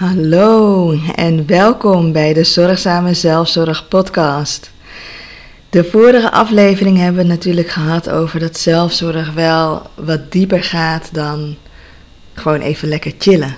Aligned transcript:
Hallo 0.00 0.94
en 1.14 1.46
welkom 1.46 2.12
bij 2.12 2.32
de 2.32 2.44
Zorgzame 2.44 3.14
Zelfzorg 3.14 3.88
Podcast. 3.88 4.70
De 5.70 5.84
vorige 5.84 6.30
aflevering 6.30 6.98
hebben 6.98 7.22
we 7.22 7.28
natuurlijk 7.28 7.68
gehad 7.68 8.08
over 8.08 8.40
dat 8.40 8.58
zelfzorg 8.58 9.32
wel 9.32 9.90
wat 9.94 10.32
dieper 10.32 10.62
gaat 10.62 11.14
dan 11.14 11.56
gewoon 12.34 12.60
even 12.60 12.88
lekker 12.88 13.12
chillen. 13.18 13.54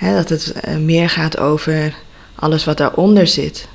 dat 0.00 0.28
het 0.28 0.52
eh, 0.52 0.76
meer 0.76 1.10
gaat 1.10 1.38
over 1.38 1.94
alles 2.34 2.64
wat 2.64 2.76
daaronder 2.76 3.26
zit. 3.26 3.68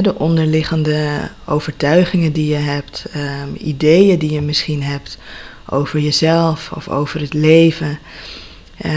de 0.00 0.14
onderliggende 0.14 1.30
overtuigingen 1.44 2.32
die 2.32 2.48
je 2.48 2.60
hebt, 2.60 3.06
ehm, 3.12 3.48
ideeën 3.56 4.18
die 4.18 4.32
je 4.32 4.40
misschien 4.40 4.82
hebt 4.82 5.18
over 5.68 6.00
jezelf 6.00 6.70
of 6.74 6.88
over 6.88 7.20
het 7.20 7.34
leven, 7.34 7.98
uh, 8.84 8.92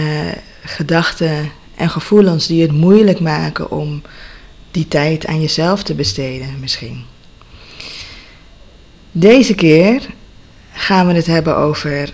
gedachten 0.63 1.52
en 1.81 1.90
gevoelens 1.90 2.48
die 2.48 2.62
het 2.62 2.71
moeilijk 2.71 3.20
maken 3.20 3.71
om 3.71 4.02
die 4.71 4.88
tijd 4.88 5.26
aan 5.26 5.41
jezelf 5.41 5.84
te 5.84 5.93
besteden 5.93 6.60
misschien. 6.60 7.04
Deze 9.12 9.55
keer 9.55 10.09
gaan 10.71 11.07
we 11.07 11.13
het 11.13 11.26
hebben 11.26 11.57
over 11.57 12.13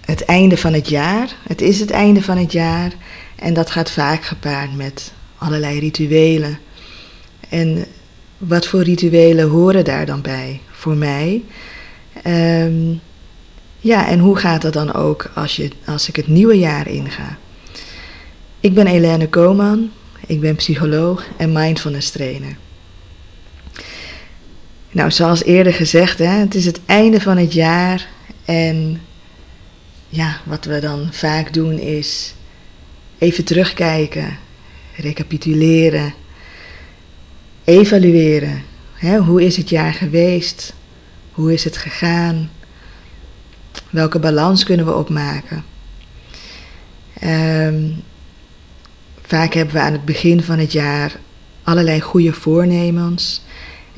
het 0.00 0.24
einde 0.24 0.56
van 0.56 0.72
het 0.72 0.88
jaar. 0.88 1.36
Het 1.46 1.60
is 1.60 1.80
het 1.80 1.90
einde 1.90 2.22
van 2.22 2.36
het 2.36 2.52
jaar 2.52 2.92
en 3.36 3.54
dat 3.54 3.70
gaat 3.70 3.90
vaak 3.90 4.24
gepaard 4.24 4.76
met 4.76 5.12
allerlei 5.38 5.78
rituelen. 5.78 6.58
En 7.48 7.84
wat 8.38 8.66
voor 8.66 8.82
rituelen 8.82 9.48
horen 9.48 9.84
daar 9.84 10.06
dan 10.06 10.20
bij 10.20 10.60
voor 10.70 10.96
mij? 10.96 11.42
Ehm, 12.22 12.94
ja, 13.78 14.08
en 14.08 14.18
hoe 14.18 14.36
gaat 14.36 14.62
dat 14.62 14.72
dan 14.72 14.94
ook 14.94 15.30
als, 15.34 15.56
je, 15.56 15.70
als 15.84 16.08
ik 16.08 16.16
het 16.16 16.26
nieuwe 16.28 16.58
jaar 16.58 16.88
inga? 16.88 17.38
Ik 18.60 18.74
ben 18.74 18.86
Helene 18.86 19.28
Koman, 19.28 19.90
ik 20.26 20.40
ben 20.40 20.56
psycholoog 20.56 21.26
en 21.36 21.52
mindfulness 21.52 22.10
trainer. 22.10 22.56
Nou, 24.90 25.10
zoals 25.10 25.44
eerder 25.44 25.72
gezegd, 25.72 26.18
hè, 26.18 26.24
het 26.24 26.54
is 26.54 26.64
het 26.64 26.80
einde 26.86 27.20
van 27.20 27.36
het 27.36 27.52
jaar 27.52 28.08
en 28.44 29.00
ja, 30.08 30.40
wat 30.44 30.64
we 30.64 30.80
dan 30.80 31.08
vaak 31.12 31.52
doen 31.52 31.78
is 31.78 32.34
even 33.18 33.44
terugkijken, 33.44 34.38
recapituleren, 34.96 36.14
evalueren. 37.64 38.62
Hè, 38.94 39.18
hoe 39.18 39.44
is 39.44 39.56
het 39.56 39.68
jaar 39.68 39.92
geweest? 39.94 40.74
Hoe 41.32 41.52
is 41.52 41.64
het 41.64 41.76
gegaan? 41.76 42.50
Welke 43.90 44.18
balans 44.18 44.64
kunnen 44.64 44.86
we 44.86 44.94
opmaken? 44.94 45.64
Um, 47.24 48.02
Vaak 49.26 49.54
hebben 49.54 49.74
we 49.74 49.80
aan 49.80 49.92
het 49.92 50.04
begin 50.04 50.42
van 50.42 50.58
het 50.58 50.72
jaar 50.72 51.16
allerlei 51.62 52.00
goede 52.00 52.32
voornemens. 52.32 53.42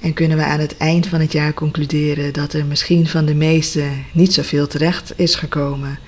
En 0.00 0.12
kunnen 0.12 0.36
we 0.36 0.44
aan 0.44 0.60
het 0.60 0.76
eind 0.76 1.06
van 1.06 1.20
het 1.20 1.32
jaar 1.32 1.54
concluderen 1.54 2.32
dat 2.32 2.52
er 2.52 2.66
misschien 2.66 3.08
van 3.08 3.24
de 3.24 3.34
meeste 3.34 3.88
niet 4.12 4.32
zoveel 4.32 4.66
terecht 4.66 5.12
is 5.16 5.34
gekomen. 5.34 5.98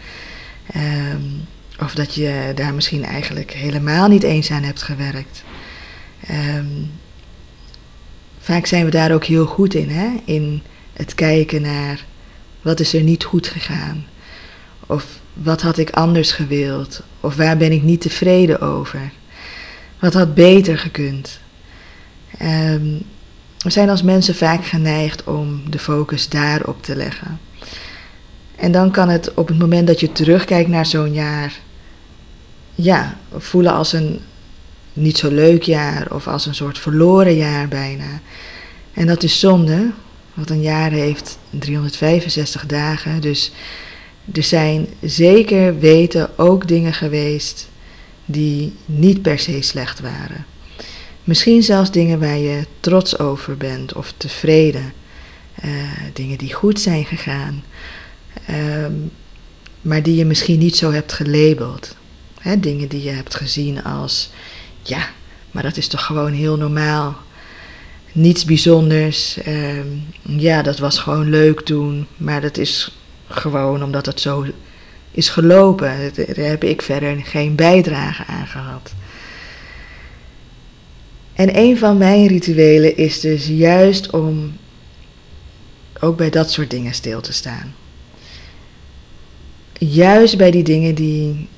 Ehm, 0.67 1.23
of 1.79 1.95
dat 1.95 2.15
je 2.15 2.53
daar 2.55 2.75
misschien 2.75 3.05
eigenlijk 3.05 3.53
helemaal 3.53 4.09
niet 4.09 4.23
eens 4.23 4.51
aan 4.51 4.63
hebt 4.63 4.83
gewerkt. 4.83 5.45
Ehm, 6.27 6.83
vaak 8.39 8.67
zijn 8.67 8.85
we 8.85 8.91
daar 8.91 9.13
ook 9.13 9.25
heel 9.25 9.47
goed 9.47 9.75
in, 9.75 9.89
hè? 9.89 10.09
in 10.25 10.63
het 10.93 11.15
kijken 11.15 11.63
naar 11.63 12.05
wat 12.63 12.81
is 12.81 12.95
er 12.95 13.03
niet 13.03 13.25
goed 13.25 13.47
gegaan. 13.47 14.07
Of 14.87 15.20
wat 15.33 15.63
had 15.63 15.79
ik 15.79 15.91
anders 15.91 16.33
gewild? 16.33 17.03
Of 17.21 17.37
waar 17.37 17.57
ben 17.57 17.73
ik 17.73 17.83
niet 17.83 18.01
tevreden 18.01 18.61
over? 18.61 19.13
Wat 19.99 20.15
had 20.15 20.35
beter 20.35 20.79
gekund? 20.79 21.41
We 23.59 23.71
zijn 23.71 23.91
als 23.91 24.03
mensen 24.03 24.35
vaak 24.35 24.65
geneigd 24.65 25.25
om 25.25 25.71
de 25.71 25.79
focus 25.79 26.29
daarop 26.29 26.83
te 26.83 26.97
leggen. 26.97 27.41
En 28.57 28.73
dan 28.73 28.91
kan 28.91 29.09
het 29.09 29.35
op 29.35 29.49
het 29.49 29.59
moment 29.59 29.87
dat 29.87 30.01
je 30.01 30.13
terugkijkt 30.13 30.69
naar 30.69 30.87
zo'n 30.87 31.13
jaar, 31.13 31.61
ja, 32.75 33.17
voelen 33.37 33.73
als 33.73 33.93
een 33.93 34.21
niet 34.93 35.19
zo 35.19 35.31
leuk 35.31 35.63
jaar 35.63 36.13
of 36.13 36.29
als 36.29 36.47
een 36.47 36.55
soort 36.55 36.79
verloren 36.79 37.37
jaar 37.37 37.69
bijna. 37.69 38.21
En 38.93 39.07
dat 39.07 39.23
is 39.23 39.41
zonde, 39.41 39.91
want 40.35 40.51
een 40.51 40.63
jaar 40.63 40.91
heeft 40.91 41.39
365 41.51 42.67
dagen, 42.67 43.21
dus 43.21 43.53
er 44.33 44.43
zijn 44.43 44.87
zeker 45.01 45.79
weten 45.79 46.39
ook 46.39 46.69
dingen 46.69 46.93
geweest 46.93 47.69
die 48.25 48.73
niet 48.87 49.23
per 49.23 49.39
se 49.39 49.63
slecht 49.63 50.01
waren. 50.01 50.47
Misschien 51.25 51.63
zelfs 51.63 51.91
dingen 51.91 52.21
waar 52.21 52.39
je 52.39 52.67
trots 52.81 53.19
over 53.19 53.57
bent 53.57 53.93
of 53.93 54.13
tevreden. 54.17 54.93
Uh, 55.65 55.71
dingen 56.13 56.39
die 56.39 56.53
goed 56.53 56.81
zijn 56.81 57.05
gegaan, 57.05 57.65
ehm, 58.47 58.93
maar 59.81 60.03
die 60.03 60.17
je 60.17 60.25
misschien 60.25 60.59
niet 60.59 60.77
zo 60.77 60.93
hebt 60.93 61.13
gelabeld. 61.13 61.97
Hè, 62.41 62.61
dingen 62.61 62.89
die 62.89 63.03
je 63.03 63.11
hebt 63.11 63.35
gezien 63.35 63.85
als, 63.85 64.31
ja, 64.83 65.09
maar 65.51 65.63
dat 65.63 65.77
is 65.77 65.89
toch 65.89 66.05
gewoon 66.05 66.33
heel 66.33 66.57
normaal. 66.57 67.17
Niets 68.13 68.45
bijzonders. 68.45 69.39
Ehm, 69.43 69.87
ja, 70.23 70.63
dat 70.63 70.79
was 70.79 70.99
gewoon 70.99 71.31
leuk 71.31 71.61
toen, 71.61 72.07
maar 72.17 72.41
dat 72.41 72.59
is 72.59 73.00
gewoon 73.31 73.83
omdat 73.83 74.07
het 74.07 74.21
zo 74.21 74.47
is 75.11 75.29
gelopen. 75.29 76.13
Daar 76.15 76.47
heb 76.47 76.65
ik 76.65 76.83
verder 76.83 77.21
geen 77.25 77.55
bijdrage 77.55 78.25
aan 78.25 78.47
gehad. 78.47 78.93
En 81.33 81.59
een 81.59 81.79
van 81.79 81.99
mijn 81.99 82.27
rituelen 82.27 82.97
is 82.97 83.21
dus 83.21 83.47
juist 83.47 84.11
om 84.11 84.53
ook 86.01 86.17
bij 86.17 86.31
dat 86.31 86.51
soort 86.51 86.71
dingen 86.71 86.95
stil 86.95 87.21
te 87.21 87.33
staan. 87.33 87.75
Juist 89.79 90.37
bij 90.37 90.51
die 90.51 90.63
dingen 90.63 90.95
die 90.95 91.49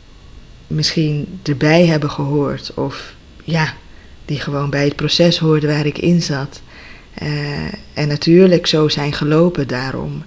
misschien 0.67 1.41
erbij 1.43 1.87
hebben 1.87 2.11
gehoord, 2.11 2.75
of 2.75 3.15
ja, 3.45 3.75
die 4.25 4.41
gewoon 4.41 4.71
bij 4.71 4.85
het 4.85 4.97
proces 4.97 5.39
hoorden 5.39 5.71
waar 5.71 5.87
ik 5.87 5.99
in 5.99 6.23
zat. 6.23 6.61
Uh, 7.23 7.29
en 7.95 8.09
natuurlijk 8.09 8.67
zo 8.67 8.89
zijn 8.89 9.13
gelopen 9.13 9.69
daarom. 9.69 10.25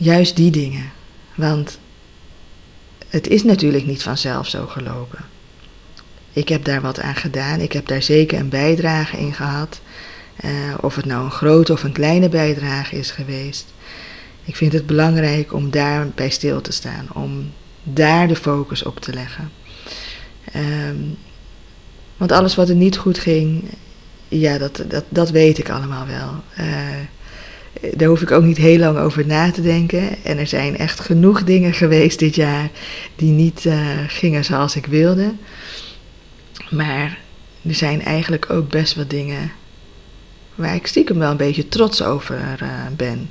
Juist 0.00 0.36
die 0.36 0.50
dingen. 0.50 0.90
Want 1.34 1.78
het 3.08 3.28
is 3.28 3.42
natuurlijk 3.42 3.86
niet 3.86 4.02
vanzelf 4.02 4.48
zo 4.48 4.66
gelopen. 4.66 5.18
Ik 6.32 6.48
heb 6.48 6.64
daar 6.64 6.80
wat 6.80 7.00
aan 7.00 7.14
gedaan. 7.14 7.60
Ik 7.60 7.72
heb 7.72 7.86
daar 7.86 8.02
zeker 8.02 8.38
een 8.38 8.48
bijdrage 8.48 9.16
in 9.16 9.34
gehad. 9.34 9.80
Uh, 10.44 10.50
of 10.80 10.94
het 10.94 11.04
nou 11.04 11.24
een 11.24 11.30
grote 11.30 11.72
of 11.72 11.82
een 11.82 11.92
kleine 11.92 12.28
bijdrage 12.28 12.96
is 12.96 13.10
geweest. 13.10 13.66
Ik 14.44 14.56
vind 14.56 14.72
het 14.72 14.86
belangrijk 14.86 15.52
om 15.52 15.70
daarbij 15.70 16.30
stil 16.30 16.60
te 16.60 16.72
staan. 16.72 17.06
Om 17.12 17.52
daar 17.82 18.28
de 18.28 18.36
focus 18.36 18.82
op 18.82 19.00
te 19.00 19.12
leggen. 19.12 19.50
Um, 20.56 21.16
want 22.16 22.32
alles 22.32 22.54
wat 22.54 22.68
er 22.68 22.74
niet 22.74 22.96
goed 22.96 23.18
ging, 23.18 23.64
ja, 24.28 24.58
dat, 24.58 24.84
dat, 24.88 25.04
dat 25.08 25.30
weet 25.30 25.58
ik 25.58 25.70
allemaal 25.70 26.06
wel. 26.06 26.30
Uh, 26.58 26.66
daar 27.96 28.08
hoef 28.08 28.22
ik 28.22 28.30
ook 28.30 28.44
niet 28.44 28.56
heel 28.56 28.78
lang 28.78 28.98
over 28.98 29.26
na 29.26 29.50
te 29.50 29.62
denken. 29.62 30.24
En 30.24 30.38
er 30.38 30.46
zijn 30.46 30.78
echt 30.78 31.00
genoeg 31.00 31.44
dingen 31.44 31.74
geweest 31.74 32.18
dit 32.18 32.34
jaar 32.34 32.68
die 33.16 33.30
niet 33.30 33.64
uh, 33.64 33.78
gingen 34.06 34.44
zoals 34.44 34.76
ik 34.76 34.86
wilde. 34.86 35.32
Maar 36.70 37.18
er 37.68 37.74
zijn 37.74 38.04
eigenlijk 38.04 38.50
ook 38.50 38.68
best 38.68 38.94
wat 38.94 39.10
dingen 39.10 39.52
waar 40.54 40.74
ik 40.74 40.86
stiekem 40.86 41.18
wel 41.18 41.30
een 41.30 41.36
beetje 41.36 41.68
trots 41.68 42.02
over 42.02 42.58
uh, 42.62 42.68
ben. 42.96 43.30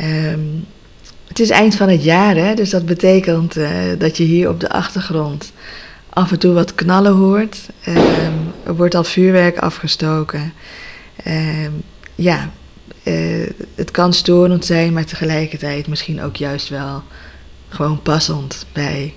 Um, 0.00 0.64
het 1.28 1.40
is 1.40 1.50
eind 1.50 1.74
van 1.74 1.88
het 1.88 2.04
jaar, 2.04 2.36
hè, 2.36 2.54
dus 2.54 2.70
dat 2.70 2.86
betekent 2.86 3.56
dat 3.98 4.16
je 4.16 4.24
hier 4.24 4.48
op 4.48 4.60
de 4.60 4.70
achtergrond 4.70 5.52
af 6.08 6.32
en 6.32 6.38
toe 6.38 6.52
wat 6.52 6.74
knallen 6.74 7.12
hoort. 7.12 7.68
Um, 7.88 7.96
er 8.64 8.76
wordt 8.76 8.94
al 8.94 9.04
vuurwerk 9.04 9.58
afgestoken. 9.58 10.52
Um, 11.26 11.82
ja, 12.14 12.50
uh, 13.04 13.50
het 13.74 13.90
kan 13.90 14.12
storend 14.12 14.64
zijn, 14.64 14.92
maar 14.92 15.04
tegelijkertijd 15.04 15.86
misschien 15.86 16.22
ook 16.22 16.36
juist 16.36 16.68
wel 16.68 17.02
gewoon 17.68 18.02
passend 18.02 18.66
bij 18.72 19.14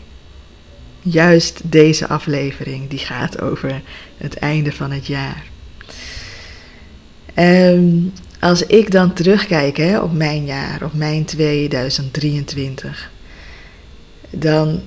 juist 1.02 1.62
deze 1.64 2.08
aflevering, 2.08 2.90
die 2.90 3.00
gaat 3.00 3.42
over 3.42 3.82
het 4.18 4.38
einde 4.38 4.72
van 4.72 4.92
het 4.92 5.08
jaar. 5.08 5.44
Um, 7.36 8.14
als 8.40 8.66
ik 8.66 8.92
dan 8.92 9.14
terugkijk 9.14 9.78
hè, 9.78 10.00
op 10.00 10.14
mijn 10.14 10.46
jaar, 10.46 10.84
op 10.84 10.94
mijn 10.94 11.26
2023, 11.26 13.12
dan 14.30 14.82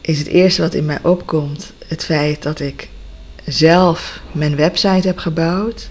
is 0.00 0.18
het 0.18 0.26
eerste 0.26 0.62
wat 0.62 0.74
in 0.74 0.84
mij 0.84 0.98
opkomt 1.02 1.72
het 1.86 2.04
feit 2.04 2.42
dat 2.42 2.60
ik 2.60 2.88
zelf 3.46 4.20
mijn 4.32 4.56
website 4.56 5.06
heb 5.06 5.18
gebouwd, 5.18 5.88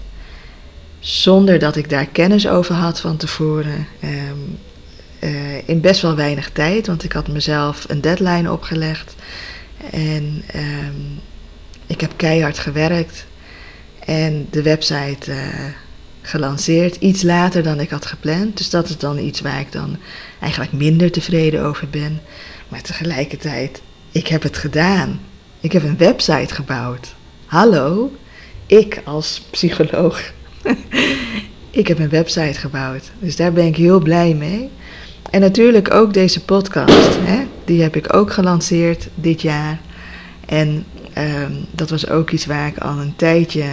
zonder 1.00 1.58
dat 1.58 1.76
ik 1.76 1.90
daar 1.90 2.06
kennis 2.06 2.48
over 2.48 2.74
had 2.74 3.00
van 3.00 3.16
tevoren. 3.16 3.86
Um, 4.04 4.58
uh, 5.20 5.68
in 5.68 5.80
best 5.80 6.02
wel 6.02 6.14
weinig 6.14 6.50
tijd, 6.50 6.86
want 6.86 7.04
ik 7.04 7.12
had 7.12 7.28
mezelf 7.28 7.84
een 7.88 8.00
deadline 8.00 8.52
opgelegd. 8.52 9.14
En 9.90 10.44
um, 10.54 11.20
ik 11.86 12.00
heb 12.00 12.12
keihard 12.16 12.58
gewerkt. 12.58 13.26
En 14.04 14.46
de 14.50 14.62
website 14.62 15.30
uh, 15.30 15.64
gelanceerd, 16.22 16.96
iets 16.96 17.22
later 17.22 17.62
dan 17.62 17.80
ik 17.80 17.90
had 17.90 18.06
gepland. 18.06 18.56
Dus 18.56 18.70
dat 18.70 18.88
is 18.88 18.98
dan 18.98 19.18
iets 19.18 19.40
waar 19.40 19.60
ik 19.60 19.72
dan 19.72 19.96
eigenlijk 20.40 20.72
minder 20.72 21.10
tevreden 21.10 21.62
over 21.64 21.88
ben. 21.88 22.20
Maar 22.68 22.82
tegelijkertijd, 22.82 23.82
ik 24.12 24.26
heb 24.26 24.42
het 24.42 24.56
gedaan. 24.56 25.20
Ik 25.60 25.72
heb 25.72 25.82
een 25.82 25.96
website 25.96 26.54
gebouwd. 26.54 27.14
Hallo, 27.46 28.12
ik 28.66 29.00
als 29.04 29.42
psycholoog. 29.50 30.32
ik 31.70 31.88
heb 31.88 31.98
een 31.98 32.08
website 32.08 32.58
gebouwd. 32.58 33.10
Dus 33.18 33.36
daar 33.36 33.52
ben 33.52 33.66
ik 33.66 33.76
heel 33.76 34.00
blij 34.00 34.34
mee. 34.34 34.70
En 35.30 35.40
natuurlijk 35.40 35.94
ook 35.94 36.12
deze 36.12 36.44
podcast. 36.44 37.18
Hè? 37.20 37.44
Die 37.64 37.82
heb 37.82 37.96
ik 37.96 38.14
ook 38.14 38.32
gelanceerd 38.32 39.08
dit 39.14 39.42
jaar. 39.42 39.80
En 40.46 40.84
um, 41.18 41.66
dat 41.70 41.90
was 41.90 42.08
ook 42.08 42.30
iets 42.30 42.46
waar 42.46 42.66
ik 42.66 42.78
al 42.78 42.98
een 42.98 43.16
tijdje 43.16 43.64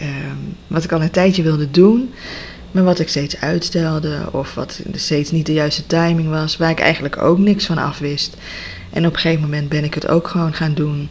um, 0.00 0.56
wat 0.66 0.84
ik 0.84 0.92
al 0.92 1.02
een 1.02 1.10
tijdje 1.10 1.42
wilde 1.42 1.70
doen, 1.70 2.12
maar 2.70 2.84
wat 2.84 2.98
ik 2.98 3.08
steeds 3.08 3.40
uitstelde 3.40 4.28
of 4.30 4.54
wat 4.54 4.80
steeds 4.92 5.30
niet 5.30 5.46
de 5.46 5.52
juiste 5.52 5.86
timing 5.86 6.28
was, 6.28 6.56
waar 6.56 6.70
ik 6.70 6.80
eigenlijk 6.80 7.22
ook 7.22 7.38
niks 7.38 7.66
van 7.66 7.78
afwist. 7.78 8.36
En 8.90 9.06
op 9.06 9.12
een 9.12 9.18
gegeven 9.18 9.42
moment 9.42 9.68
ben 9.68 9.84
ik 9.84 9.94
het 9.94 10.08
ook 10.08 10.28
gewoon 10.28 10.54
gaan 10.54 10.74
doen. 10.74 11.08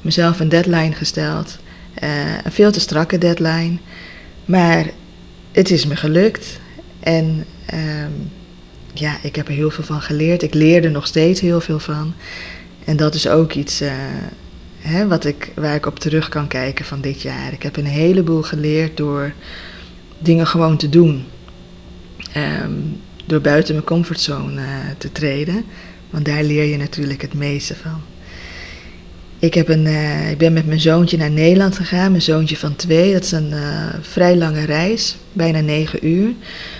Mezelf 0.00 0.40
een 0.40 0.48
deadline 0.48 0.92
gesteld, 0.92 1.58
uh, 2.02 2.34
een 2.44 2.52
veel 2.52 2.72
te 2.72 2.80
strakke 2.80 3.18
deadline, 3.18 3.78
maar 4.46 4.86
het 5.52 5.70
is 5.70 5.86
me 5.86 5.96
gelukt 5.96 6.60
en 7.00 7.44
um, 7.74 8.30
ja, 8.92 9.16
ik 9.22 9.36
heb 9.36 9.48
er 9.48 9.54
heel 9.54 9.70
veel 9.70 9.84
van 9.84 10.02
geleerd. 10.02 10.42
Ik 10.42 10.54
leer 10.54 10.84
er 10.84 10.90
nog 10.90 11.06
steeds 11.06 11.40
heel 11.40 11.60
veel 11.60 11.78
van. 11.78 12.14
En 12.84 12.96
dat 12.96 13.14
is 13.14 13.28
ook 13.28 13.52
iets 13.52 13.82
uh, 13.82 13.90
hè, 14.78 15.06
wat 15.06 15.24
ik, 15.24 15.52
waar 15.54 15.74
ik 15.74 15.86
op 15.86 15.98
terug 15.98 16.28
kan 16.28 16.48
kijken 16.48 16.84
van 16.84 17.00
dit 17.00 17.22
jaar. 17.22 17.52
Ik 17.52 17.62
heb 17.62 17.76
een 17.76 17.86
heleboel 17.86 18.42
geleerd 18.42 18.96
door 18.96 19.32
dingen 20.18 20.46
gewoon 20.46 20.76
te 20.76 20.88
doen. 20.88 21.24
Um, 22.36 23.00
door 23.26 23.40
buiten 23.40 23.74
mijn 23.74 23.86
comfortzone 23.86 24.60
uh, 24.60 24.68
te 24.98 25.12
treden. 25.12 25.64
Want 26.10 26.24
daar 26.24 26.42
leer 26.42 26.64
je 26.64 26.76
natuurlijk 26.76 27.22
het 27.22 27.34
meeste 27.34 27.74
van. 27.74 28.00
Ik, 29.38 29.54
heb 29.54 29.68
een, 29.68 29.86
uh, 29.86 30.30
ik 30.30 30.38
ben 30.38 30.52
met 30.52 30.66
mijn 30.66 30.80
zoontje 30.80 31.16
naar 31.16 31.30
Nederland 31.30 31.76
gegaan. 31.76 32.10
Mijn 32.10 32.22
zoontje 32.22 32.56
van 32.56 32.76
twee. 32.76 33.12
Dat 33.12 33.24
is 33.24 33.32
een 33.32 33.50
uh, 33.50 33.88
vrij 34.00 34.36
lange 34.36 34.64
reis. 34.64 35.16
Bijna 35.32 35.60
negen 35.60 36.06
uur. 36.06 36.32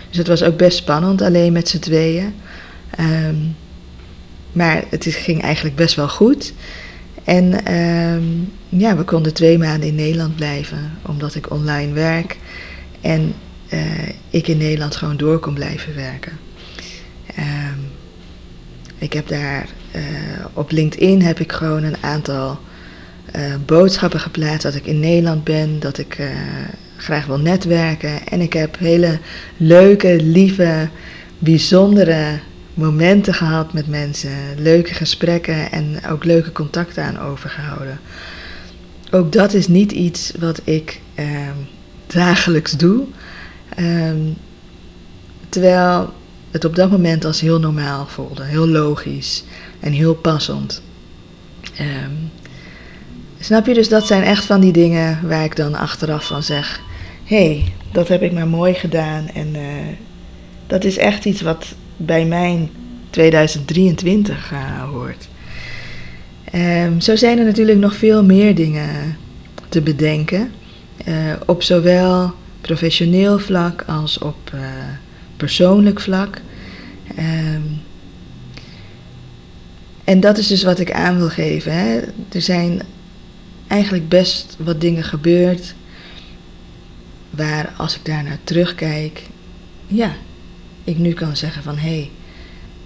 Dus 0.09 0.19
het 0.19 0.27
was 0.27 0.43
ook 0.43 0.57
best 0.57 0.77
spannend 0.77 1.23
alleen 1.23 1.53
met 1.53 1.69
z'n 1.69 1.79
tweeën. 1.79 2.35
Um, 3.01 3.57
maar 4.53 4.85
het 4.91 5.07
ging 5.09 5.43
eigenlijk 5.43 5.77
best 5.77 5.95
wel 5.95 6.09
goed. 6.09 6.53
En 7.25 7.75
um, 7.75 8.53
ja, 8.69 8.97
we 8.97 9.03
konden 9.03 9.35
twee 9.35 9.59
maanden 9.59 9.89
in 9.89 9.95
Nederland 9.95 10.37
blijven, 10.37 10.93
omdat 11.07 11.35
ik 11.35 11.51
online 11.51 11.93
werk 11.93 12.37
en 13.01 13.35
uh, 13.73 14.09
ik 14.31 14.49
in 14.49 14.57
Nederland 14.57 14.97
gewoon 14.97 15.17
door 15.17 15.39
kon 15.39 15.55
blijven 15.55 15.95
werken. 15.95 16.33
Um, 17.39 17.91
ik 18.99 19.13
heb 19.13 19.29
daar 19.29 19.69
op 20.53 20.71
LinkedIn 20.71 21.23
heb 21.23 21.41
ik 21.41 21.53
gewoon 21.53 21.83
een 21.83 21.97
aantal 22.01 22.59
uh, 23.37 23.43
boodschappen 23.67 24.21
geplaatst 24.21 24.63
dat 24.63 24.75
ik 24.75 24.87
in 24.87 25.01
Nederland 25.01 25.45
ben, 25.45 25.81
dat 25.81 25.99
ik 25.99 26.19
graag 26.97 27.27
wil 27.27 27.39
netwerken. 27.39 28.27
En 28.29 28.41
ik 28.41 28.53
heb 28.53 28.79
hele 28.79 29.19
leuke, 29.57 30.23
lieve, 30.23 30.89
bijzondere 31.39 32.39
momenten 32.77 33.35
gehad 33.35 33.73
met 33.73 33.89
mensen, 33.89 34.31
leuke 34.57 34.95
gesprekken 34.95 35.73
en 35.73 36.01
ook 36.11 36.25
leuke 36.25 36.53
contacten 36.53 37.05
aan 37.05 37.19
overgehouden. 37.19 38.01
Ook 39.11 39.33
dat 39.33 39.53
is 39.53 39.69
niet 39.69 39.93
iets 39.93 40.33
wat 40.39 40.61
ik 40.65 41.01
eh, 41.15 41.27
dagelijks 42.07 42.73
doe, 42.73 43.05
um, 43.79 44.37
terwijl 45.49 46.13
het 46.51 46.65
op 46.65 46.77
dat 46.77 46.91
moment 46.91 47.25
als 47.25 47.41
heel 47.41 47.59
normaal 47.59 48.07
voelde, 48.07 48.45
heel 48.45 48.69
logisch 48.69 49.45
en 49.81 49.93
heel 49.93 50.15
passend. 50.15 50.83
Um, 51.81 52.31
snap 53.41 53.67
je 53.67 53.75
dus, 53.75 53.89
dat 53.89 54.07
zijn 54.07 54.23
echt 54.23 54.45
van 54.45 54.61
die 54.61 54.73
dingen 54.73 55.29
waar 55.29 55.45
ik 55.45 55.57
dan 55.57 55.75
achteraf 55.75 56.27
van 56.27 56.43
zeg: 56.43 56.81
hé, 57.25 57.37
hey, 57.37 57.73
dat 57.93 58.09
heb 58.09 58.23
ik 58.23 58.33
maar 58.33 58.49
mooi 58.49 58.75
gedaan 58.75 59.29
en 59.29 59.55
uh, 59.55 59.63
dat 60.67 60.85
is 60.85 60.97
echt 60.97 61.25
iets 61.25 61.41
wat 61.41 61.75
bij 61.97 62.25
mijn 62.25 62.71
2023 63.11 64.53
uh, 64.53 64.83
hoort. 64.83 65.29
Um, 66.55 67.01
zo 67.01 67.17
zijn 67.17 67.39
er 67.39 67.45
natuurlijk 67.45 67.79
nog 67.79 67.97
veel 67.97 68.25
meer 68.25 68.55
dingen 68.55 69.17
te 69.69 69.81
bedenken. 69.81 70.53
Uh, 71.09 71.15
op 71.47 71.63
zowel 71.63 72.33
professioneel 72.61 73.39
vlak 73.39 73.85
als 73.87 74.19
op 74.19 74.53
persoonlijk 75.37 76.01
vlak. 76.01 76.41
Um, 77.19 77.81
en 80.07 80.21
dat 80.21 80.39
is 80.39 80.47
dus 80.47 80.63
wat 80.63 80.79
ik 80.79 80.93
aan 80.93 81.17
wil 81.17 81.29
geven. 81.29 81.73
Hè. 81.73 82.01
Er 82.33 82.41
zijn 82.41 82.83
eigenlijk 83.67 84.09
best 84.09 84.57
wat 84.59 84.81
dingen 84.81 85.05
gebeurd. 85.05 85.75
Waar 87.31 87.73
als 87.77 87.97
ik 87.97 88.05
daar 88.05 88.23
naar 88.23 88.39
terugkijk, 88.45 89.23
ja, 89.87 90.13
ik 90.85 90.99
nu 90.99 91.13
kan 91.13 91.37
zeggen 91.37 91.63
van 91.63 91.77
hé, 91.77 91.89
hey, 91.89 92.11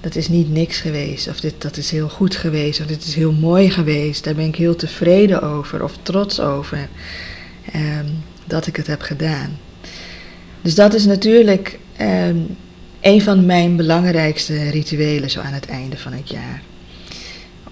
dat 0.00 0.14
is 0.16 0.28
niet 0.28 0.50
niks 0.50 0.80
geweest, 0.80 1.28
of 1.28 1.40
dit, 1.40 1.54
dat 1.58 1.76
is 1.76 1.90
heel 1.90 2.08
goed 2.08 2.36
geweest, 2.36 2.80
of 2.80 2.86
dit 2.86 3.04
is 3.04 3.14
heel 3.14 3.32
mooi 3.32 3.70
geweest, 3.70 4.24
daar 4.24 4.34
ben 4.34 4.46
ik 4.46 4.56
heel 4.56 4.76
tevreden 4.76 5.42
over 5.42 5.84
of 5.84 5.98
trots 6.02 6.40
over 6.40 6.88
um, 7.74 8.06
dat 8.46 8.66
ik 8.66 8.76
het 8.76 8.86
heb 8.86 9.00
gedaan. 9.00 9.58
Dus 10.62 10.74
dat 10.74 10.94
is 10.94 11.04
natuurlijk 11.04 11.78
um, 12.00 12.56
een 13.00 13.22
van 13.22 13.46
mijn 13.46 13.76
belangrijkste 13.76 14.70
rituelen 14.70 15.30
zo 15.30 15.40
aan 15.40 15.52
het 15.52 15.66
einde 15.66 15.96
van 15.96 16.12
het 16.12 16.28
jaar. 16.28 16.62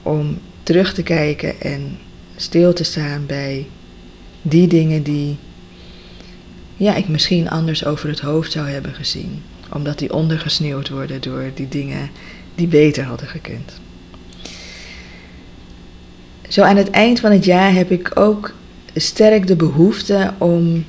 Om 0.02 0.38
terug 0.62 0.94
te 0.94 1.02
kijken 1.02 1.60
en 1.60 1.98
stil 2.36 2.72
te 2.72 2.84
staan 2.84 3.26
bij 3.26 3.66
die 4.42 4.66
dingen 4.66 5.02
die 5.02 5.36
ja, 6.76 6.94
ik 6.94 7.08
misschien 7.08 7.50
anders 7.50 7.84
over 7.84 8.08
het 8.08 8.20
hoofd 8.20 8.52
zou 8.52 8.68
hebben 8.68 8.94
gezien 8.94 9.42
omdat 9.72 9.98
die 9.98 10.12
ondergesneeuwd 10.12 10.88
worden 10.88 11.20
door 11.20 11.50
die 11.54 11.68
dingen 11.68 12.10
die 12.54 12.66
beter 12.66 13.04
hadden 13.04 13.28
gekund. 13.28 13.72
Zo 16.48 16.62
aan 16.62 16.76
het 16.76 16.90
eind 16.90 17.20
van 17.20 17.32
het 17.32 17.44
jaar 17.44 17.72
heb 17.72 17.90
ik 17.90 18.18
ook 18.18 18.54
sterk 18.94 19.46
de 19.46 19.56
behoefte 19.56 20.32
om 20.38 20.84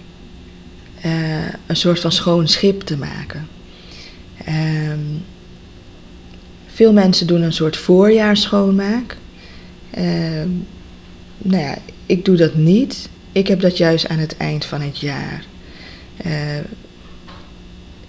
uh, 1.06 1.48
een 1.66 1.76
soort 1.76 2.00
van 2.00 2.12
schoon 2.12 2.48
schip 2.48 2.82
te 2.82 2.98
maken. 2.98 3.48
Um, 4.48 5.24
veel 6.80 6.94
mensen 6.94 7.28
doen 7.28 7.42
een 7.42 7.54
soort 7.54 7.78
voorjaarsschoonmaak. 7.78 9.18
Um, 9.98 10.68
nou 11.38 11.64
ja, 11.64 11.78
ik 12.06 12.26
doe 12.26 12.36
dat 12.36 12.56
niet. 12.56 13.10
Ik 13.32 13.48
heb 13.48 13.60
dat 13.60 13.78
juist 13.78 14.08
aan 14.08 14.18
het 14.18 14.38
eind 14.38 14.66
van 14.66 14.82
het 14.82 15.00
jaar. 15.00 15.46
Uh, 16.26 16.34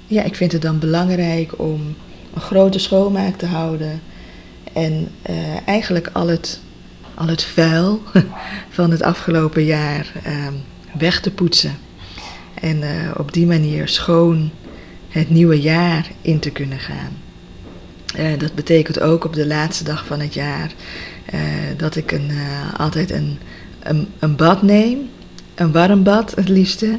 ja, 0.06 0.22
ik 0.22 0.34
vind 0.34 0.52
het 0.52 0.62
dan 0.62 0.78
belangrijk 0.78 1.58
om 1.58 1.94
een 2.34 2.40
grote 2.40 2.78
schoonmaak 2.78 3.36
te 3.36 3.46
houden. 3.46 4.00
En 4.72 5.08
uh, 5.30 5.68
eigenlijk 5.68 6.10
al 6.12 6.28
het, 6.28 6.60
al 7.14 7.26
het 7.26 7.42
vuil 7.42 8.02
van 8.78 8.90
het 8.90 9.02
afgelopen 9.02 9.64
jaar 9.64 10.12
uh, 10.26 10.46
weg 10.98 11.20
te 11.20 11.30
poetsen. 11.30 11.78
En 12.54 12.76
uh, 12.76 13.10
op 13.16 13.32
die 13.32 13.46
manier 13.46 13.88
schoon 13.88 14.50
het 15.08 15.30
nieuwe 15.30 15.60
jaar 15.60 16.10
in 16.20 16.38
te 16.38 16.50
kunnen 16.50 16.78
gaan. 16.78 17.28
Uh, 18.18 18.38
dat 18.38 18.54
betekent 18.54 19.00
ook 19.00 19.24
op 19.24 19.32
de 19.32 19.46
laatste 19.46 19.84
dag 19.84 20.06
van 20.06 20.20
het 20.20 20.34
jaar 20.34 20.72
dat 21.76 21.96
ik 21.96 22.12
een, 22.12 22.30
altijd 22.76 23.10
een, 23.10 23.38
een, 23.82 24.08
een 24.18 24.36
bad 24.36 24.62
neem. 24.62 24.98
Een 25.54 25.72
warm 25.72 26.02
bad 26.02 26.34
het 26.34 26.48
liefste. 26.48 26.98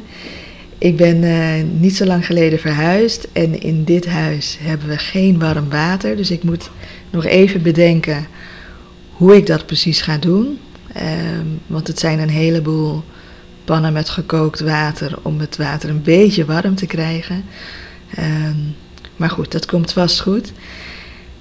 Ik 0.78 0.96
ben 0.96 1.80
niet 1.80 1.96
zo 1.96 2.04
lang 2.04 2.26
geleden 2.26 2.58
verhuisd 2.58 3.28
en 3.32 3.60
in 3.60 3.84
dit 3.84 4.06
huis 4.06 4.58
hebben 4.60 4.88
we 4.88 4.98
geen 4.98 5.38
warm 5.38 5.70
water. 5.70 6.16
Dus 6.16 6.30
ik 6.30 6.42
moet 6.42 6.70
nog 7.10 7.24
even 7.24 7.62
bedenken 7.62 8.26
hoe 9.12 9.36
ik 9.36 9.46
dat 9.46 9.66
precies 9.66 10.00
ga 10.00 10.18
doen. 10.18 10.58
Ehm, 10.92 11.46
want 11.66 11.86
het 11.86 11.98
zijn 11.98 12.18
een 12.18 12.28
heleboel 12.28 13.02
pannen 13.64 13.92
met 13.92 14.08
gekookt 14.08 14.60
water 14.60 15.18
om 15.22 15.40
het 15.40 15.56
water 15.56 15.90
een 15.90 16.02
beetje 16.02 16.44
warm 16.44 16.74
te 16.74 16.86
krijgen. 16.86 17.44
Ehm, 18.14 18.56
maar 19.16 19.30
goed, 19.30 19.52
dat 19.52 19.66
komt 19.66 19.92
vast 19.92 20.20
goed. 20.20 20.52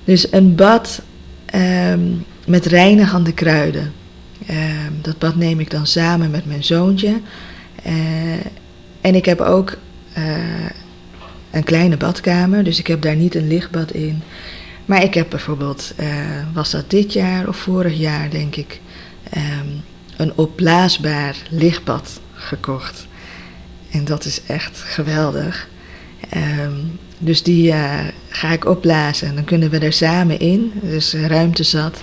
Dus 0.04 0.32
een 0.32 0.56
bad 0.56 1.02
ehm, 1.46 2.02
met 2.46 2.66
reinigende 2.66 3.34
kruiden. 3.34 3.94
dat 5.02 5.18
bad 5.18 5.36
neem 5.36 5.60
ik 5.60 5.70
dan 5.70 5.88
samen 5.88 6.32
met 6.32 6.46
mijn 6.46 6.64
zoontje. 6.64 7.20
Uh, 7.88 8.34
en 9.02 9.16
ik 9.16 9.26
heb 9.26 9.40
ook 9.40 9.78
uh, 10.18 10.70
een 11.52 11.64
kleine 11.64 11.98
badkamer, 11.98 12.64
dus 12.64 12.80
ik 12.80 12.88
heb 12.88 13.02
daar 13.02 13.16
niet 13.16 13.36
een 13.36 13.48
lichtbad 13.48 13.92
in. 13.92 14.22
Maar 14.86 15.04
ik 15.04 15.14
heb 15.14 15.30
bijvoorbeeld, 15.30 15.94
uh, 16.00 16.08
was 16.54 16.72
dat 16.72 16.90
dit 16.90 17.14
jaar 17.14 17.48
of 17.48 17.58
vorig 17.58 17.98
jaar 17.98 18.30
denk 18.30 18.56
ik, 18.56 18.80
um, 19.38 19.82
een 20.18 20.34
opblaasbaar 20.36 21.36
lichtbad 21.50 22.20
gekocht. 22.34 23.08
En 23.92 24.06
dat 24.06 24.26
is 24.26 24.42
echt 24.48 24.78
geweldig. 24.78 25.68
Um, 26.66 27.00
dus 27.24 27.44
die 27.44 27.68
uh, 27.68 28.00
ga 28.30 28.52
ik 28.52 28.66
opblazen 28.66 29.28
en 29.28 29.36
dan 29.36 29.44
kunnen 29.44 29.70
we 29.70 29.80
er 29.80 29.94
samen 29.94 30.40
in. 30.40 30.72
Dus 30.82 31.14
ruimte 31.14 31.64
zat. 31.64 32.02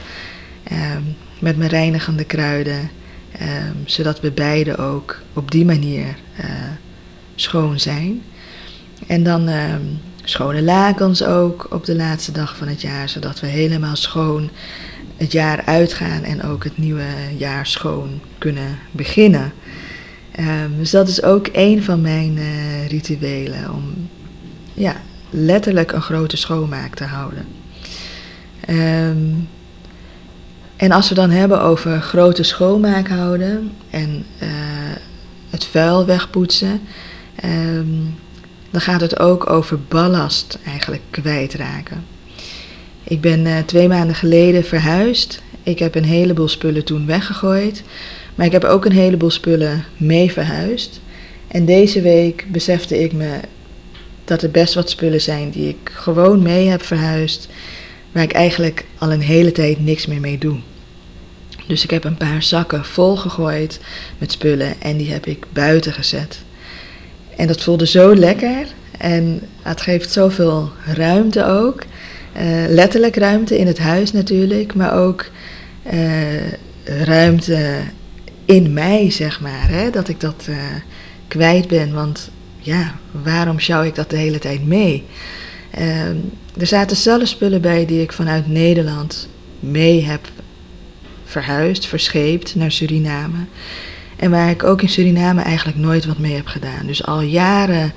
Um, 0.73 1.17
met 1.39 1.57
mijn 1.57 1.71
reinigende 1.71 2.25
kruiden. 2.25 2.91
zodat 3.85 4.21
we 4.21 4.31
beide 4.31 4.77
ook 4.77 5.21
op 5.33 5.51
die 5.51 5.65
manier 5.65 6.07
uh, 6.41 6.45
schoon 7.35 7.81
zijn. 7.81 8.23
En 9.07 9.23
dan 9.23 9.49
uh, 9.49 9.75
schone 10.25 10.63
lakens 10.63 11.23
ook 11.23 11.67
op 11.71 11.85
de 11.85 11.95
laatste 11.95 12.33
dag 12.33 12.57
van 12.57 12.69
het 12.69 12.81
jaar, 12.81 13.09
zodat 13.09 13.41
we 13.41 13.47
helemaal 13.47 13.97
schoon 13.97 14.51
het 15.17 15.33
jaar 15.33 15.63
uitgaan 15.65 16.23
en 16.23 16.43
ook 16.43 16.65
het 16.65 16.79
nieuwe 16.79 17.09
jaar 17.37 17.67
schoon 17.67 18.21
kunnen 18.39 18.79
beginnen. 18.91 19.53
Dus 20.79 20.91
dat 20.91 21.09
is 21.09 21.23
ook 21.23 21.49
een 21.53 21.83
van 21.83 22.01
mijn 22.01 22.37
uh, 22.37 22.87
rituelen, 22.87 23.75
om 23.75 24.09
ja, 24.75 24.97
letterlijk 25.31 25.93
een 25.93 26.03
grote 26.03 26.37
schoonmaak 26.37 26.95
te 26.95 27.05
houden. 27.05 27.47
Um, 28.69 29.49
en 30.77 30.93
als 30.93 31.09
we 31.09 31.15
dan 31.15 31.31
hebben 31.31 31.61
over 31.61 32.01
grote 32.01 32.43
schoonmaak 32.43 33.09
houden 33.09 33.73
en 33.91 34.25
uh, 34.43 34.49
het 35.51 35.65
vuil 35.65 36.07
wegpoetsen, 36.07 36.81
Um, 37.45 38.15
dan 38.71 38.81
gaat 38.81 39.01
het 39.01 39.19
ook 39.19 39.51
over 39.51 39.79
ballast 39.89 40.59
eigenlijk 40.67 41.03
kwijtraken. 41.11 42.05
Ik 43.05 43.21
ben 43.21 43.47
uh, 43.47 43.59
twee 43.59 43.89
maanden 43.89 44.17
geleden 44.17 44.65
verhuisd. 44.65 45.43
Ik 45.63 45.79
heb 45.79 45.95
een 45.95 46.05
heleboel 46.05 46.49
spullen 46.49 46.85
toen 46.85 47.07
weggegooid. 47.07 47.83
Maar 48.35 48.47
ik 48.47 48.53
heb 48.53 48.65
ook 48.65 48.85
een 48.85 48.93
heleboel 48.93 49.31
spullen 49.31 49.85
mee 49.97 50.33
verhuisd. 50.33 51.01
En 51.49 51.65
deze 51.65 52.01
week 52.01 52.47
besefte 52.53 53.03
ik 53.03 53.13
me 53.13 53.41
dat 54.29 54.43
er 54.43 54.51
best 54.51 54.75
wat 54.75 54.91
spullen 54.91 55.21
zijn 55.21 55.51
die 55.51 55.69
ik 55.69 55.91
gewoon 55.93 56.43
mee 56.43 56.69
heb 56.69 56.83
verhuisd. 56.83 57.49
Waar 58.13 58.23
ik 58.23 58.33
eigenlijk 58.33 58.85
al 58.99 59.13
een 59.13 59.21
hele 59.21 59.53
tijd 59.53 59.81
niks 59.81 60.07
meer 60.07 60.21
mee 60.21 60.39
doe. 60.39 60.59
Dus 61.67 61.85
ik 61.85 61.91
heb 61.91 62.05
een 62.05 62.17
paar 62.17 62.43
zakken 62.43 62.85
volgegooid 62.85 63.81
met 64.19 64.33
spullen 64.33 64.81
en 64.81 64.97
die 64.97 65.13
heb 65.13 65.27
ik 65.27 65.45
buiten 65.53 65.93
gezet. 65.93 66.39
En 67.37 67.47
dat 67.47 67.63
voelde 67.63 67.87
zo 67.87 68.15
lekker. 68.15 68.67
En 68.99 69.41
het 69.63 69.81
geeft 69.81 70.13
zoveel 70.13 70.71
ruimte 70.87 71.45
ook. 71.45 71.83
Uh, 72.37 72.43
letterlijk 72.69 73.17
ruimte 73.17 73.59
in 73.59 73.67
het 73.67 73.79
huis 73.79 74.13
natuurlijk, 74.13 74.75
maar 74.75 74.95
ook 74.95 75.27
uh, 75.93 76.53
ruimte 76.85 77.81
in 78.45 78.73
mij, 78.73 79.11
zeg 79.11 79.41
maar. 79.41 79.69
Hè? 79.69 79.91
Dat 79.91 80.09
ik 80.09 80.21
dat 80.21 80.47
uh, 80.49 80.57
kwijt 81.29 81.69
ben. 81.69 81.95
Want 81.95 82.31
ja, 82.69 82.95
waarom 83.11 83.61
sjouw 83.61 83.83
ik 83.83 83.95
dat 83.95 84.11
de 84.11 84.17
hele 84.17 84.39
tijd 84.39 84.67
mee? 84.67 85.05
Ehm, 85.71 86.17
er 86.57 86.67
zaten 86.67 86.97
zelfs 86.97 87.31
spullen 87.31 87.61
bij 87.61 87.87
die 87.87 88.03
ik 88.03 88.13
vanuit 88.13 88.47
Nederland 88.49 89.29
mee 89.61 90.05
heb 90.05 90.21
verhuisd, 91.25 91.87
verscheept 91.87 92.55
naar 92.55 92.73
Suriname. 92.73 93.39
En 94.17 94.31
waar 94.31 94.51
ik 94.51 94.65
ook 94.65 94.83
in 94.83 94.89
Suriname 94.89 95.43
eigenlijk 95.43 95.79
nooit 95.79 96.05
wat 96.05 96.19
mee 96.19 96.35
heb 96.35 96.47
gedaan. 96.47 96.87
Dus 96.87 97.05
al 97.05 97.21
jaren 97.21 97.93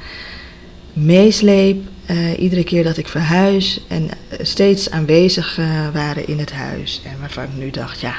meesleep, 0.93 1.77
uh, 2.11 2.39
iedere 2.39 2.63
keer 2.63 2.83
dat 2.83 2.97
ik 2.97 3.07
verhuis 3.07 3.79
en 3.87 4.09
eh, 4.09 4.39
steeds 4.41 4.91
aanwezig 4.91 5.57
uh, 5.57 5.89
waren 5.93 6.27
in 6.27 6.39
het 6.39 6.51
huis. 6.51 7.01
En 7.05 7.19
waarvan 7.19 7.43
ik 7.43 7.55
nu 7.57 7.69
dacht, 7.69 8.01
ja, 8.01 8.15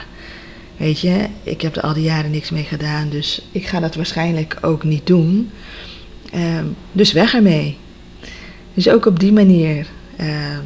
weet 0.76 1.00
je, 1.00 1.26
ik 1.42 1.60
heb 1.60 1.76
er 1.76 1.82
al 1.82 1.94
die 1.94 2.02
jaren 2.02 2.30
niks 2.30 2.50
mee 2.50 2.64
gedaan, 2.64 3.08
dus 3.08 3.46
ik 3.52 3.66
ga 3.66 3.80
dat 3.80 3.94
waarschijnlijk 3.94 4.58
ook 4.60 4.84
niet 4.84 5.06
doen. 5.06 5.50
Uh, 6.34 6.58
dus 6.92 7.12
weg 7.12 7.34
ermee. 7.34 7.76
Dus 8.74 8.88
ook 8.88 9.06
op 9.06 9.20
die 9.20 9.32
manier 9.32 9.86
ehm, 10.16 10.62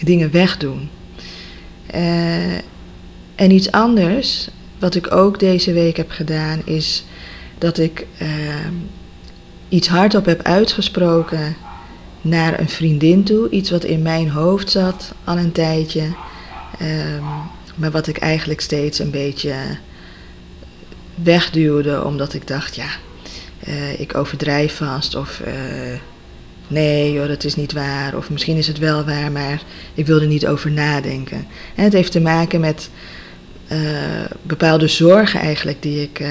dingen 0.00 0.30
wegdoen. 0.30 0.88
en 3.34 3.50
iets 3.50 3.70
anders 3.70 4.48
wat 4.78 4.94
ik 4.94 5.14
ook 5.14 5.38
deze 5.38 5.72
week 5.72 5.96
heb 5.96 6.10
gedaan 6.10 6.62
is 6.64 7.04
dat 7.58 7.78
ik 7.78 8.06
uh, 8.22 8.28
iets 9.68 9.88
hardop 9.88 10.24
heb 10.24 10.42
uitgesproken 10.42 11.56
naar 12.20 12.60
een 12.60 12.68
vriendin 12.68 13.24
toe. 13.24 13.50
Iets 13.50 13.70
wat 13.70 13.84
in 13.84 14.02
mijn 14.02 14.30
hoofd 14.30 14.70
zat 14.70 15.12
al 15.24 15.38
een 15.38 15.52
tijdje. 15.52 16.02
Maar 17.76 17.90
wat 17.90 18.06
ik 18.06 18.16
eigenlijk 18.16 18.60
steeds 18.60 18.98
een 18.98 19.10
beetje 19.10 19.54
wegduwde 21.14 22.04
omdat 22.04 22.34
ik 22.34 22.46
dacht, 22.46 22.76
ja, 22.76 22.88
uh, 23.68 24.00
ik 24.00 24.16
overdrijf 24.16 24.76
vast 24.76 25.14
of 25.14 25.40
uh, 25.46 25.52
nee 26.68 27.12
joh, 27.12 27.28
dat 27.28 27.44
is 27.44 27.54
niet 27.54 27.72
waar. 27.72 28.16
Of 28.16 28.30
misschien 28.30 28.56
is 28.56 28.66
het 28.66 28.78
wel 28.78 29.04
waar, 29.04 29.32
maar 29.32 29.62
ik 29.94 30.06
wil 30.06 30.20
er 30.20 30.26
niet 30.26 30.46
over 30.46 30.70
nadenken. 30.70 31.46
En 31.74 31.84
het 31.84 31.92
heeft 31.92 32.12
te 32.12 32.20
maken 32.20 32.60
met 32.60 32.90
uh, 33.72 33.78
bepaalde 34.42 34.88
zorgen 34.88 35.40
eigenlijk 35.40 35.82
die 35.82 36.02
ik 36.02 36.24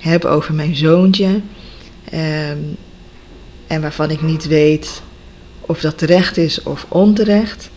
heb 0.00 0.24
over 0.24 0.54
mijn 0.54 0.76
zoontje. 0.76 1.40
Um, 2.14 2.76
en 3.66 3.80
waarvan 3.80 4.10
ik 4.10 4.22
niet 4.22 4.46
weet 4.46 5.02
of 5.60 5.80
dat 5.80 5.98
terecht 5.98 6.36
is 6.36 6.62
of 6.62 6.86
onterecht. 6.88 7.70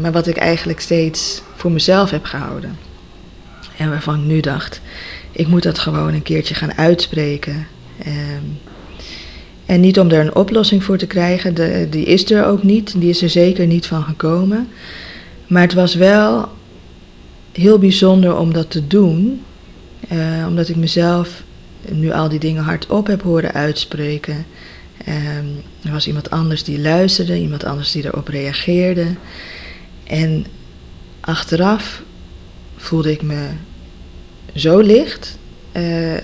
Maar 0.00 0.12
wat 0.12 0.26
ik 0.26 0.36
eigenlijk 0.36 0.80
steeds 0.80 1.42
voor 1.56 1.72
mezelf 1.72 2.10
heb 2.10 2.24
gehouden. 2.24 2.78
En 3.76 3.90
waarvan 3.90 4.20
ik 4.20 4.26
nu 4.26 4.40
dacht, 4.40 4.80
ik 5.32 5.46
moet 5.46 5.62
dat 5.62 5.78
gewoon 5.78 6.14
een 6.14 6.22
keertje 6.22 6.54
gaan 6.54 6.74
uitspreken. 6.74 7.66
Um, 8.06 8.58
en 9.66 9.80
niet 9.80 9.98
om 9.98 10.10
er 10.10 10.20
een 10.20 10.34
oplossing 10.34 10.84
voor 10.84 10.98
te 10.98 11.06
krijgen, 11.06 11.54
de, 11.54 11.86
die 11.90 12.04
is 12.04 12.30
er 12.30 12.44
ook 12.46 12.62
niet, 12.62 13.00
die 13.00 13.08
is 13.10 13.22
er 13.22 13.30
zeker 13.30 13.66
niet 13.66 13.86
van 13.86 14.02
gekomen. 14.02 14.68
Maar 15.46 15.62
het 15.62 15.74
was 15.74 15.94
wel 15.94 16.48
heel 17.52 17.78
bijzonder 17.78 18.36
om 18.36 18.52
dat 18.52 18.70
te 18.70 18.86
doen, 18.86 19.42
uh, 20.12 20.46
omdat 20.48 20.68
ik 20.68 20.76
mezelf 20.76 21.42
nu 21.88 22.12
al 22.12 22.28
die 22.28 22.38
dingen 22.38 22.62
hardop 22.62 23.06
heb 23.06 23.22
horen 23.22 23.52
uitspreken. 23.52 24.46
Um, 25.08 25.62
er 25.82 25.92
was 25.92 26.06
iemand 26.06 26.30
anders 26.30 26.64
die 26.64 26.80
luisterde, 26.80 27.40
iemand 27.40 27.64
anders 27.64 27.92
die 27.92 28.04
erop 28.04 28.28
reageerde. 28.28 29.06
En 30.04 30.46
achteraf 31.20 32.02
voelde 32.76 33.10
ik 33.10 33.22
me 33.22 33.48
zo 34.54 34.78
licht. 34.78 35.38
Uh, 35.72 36.16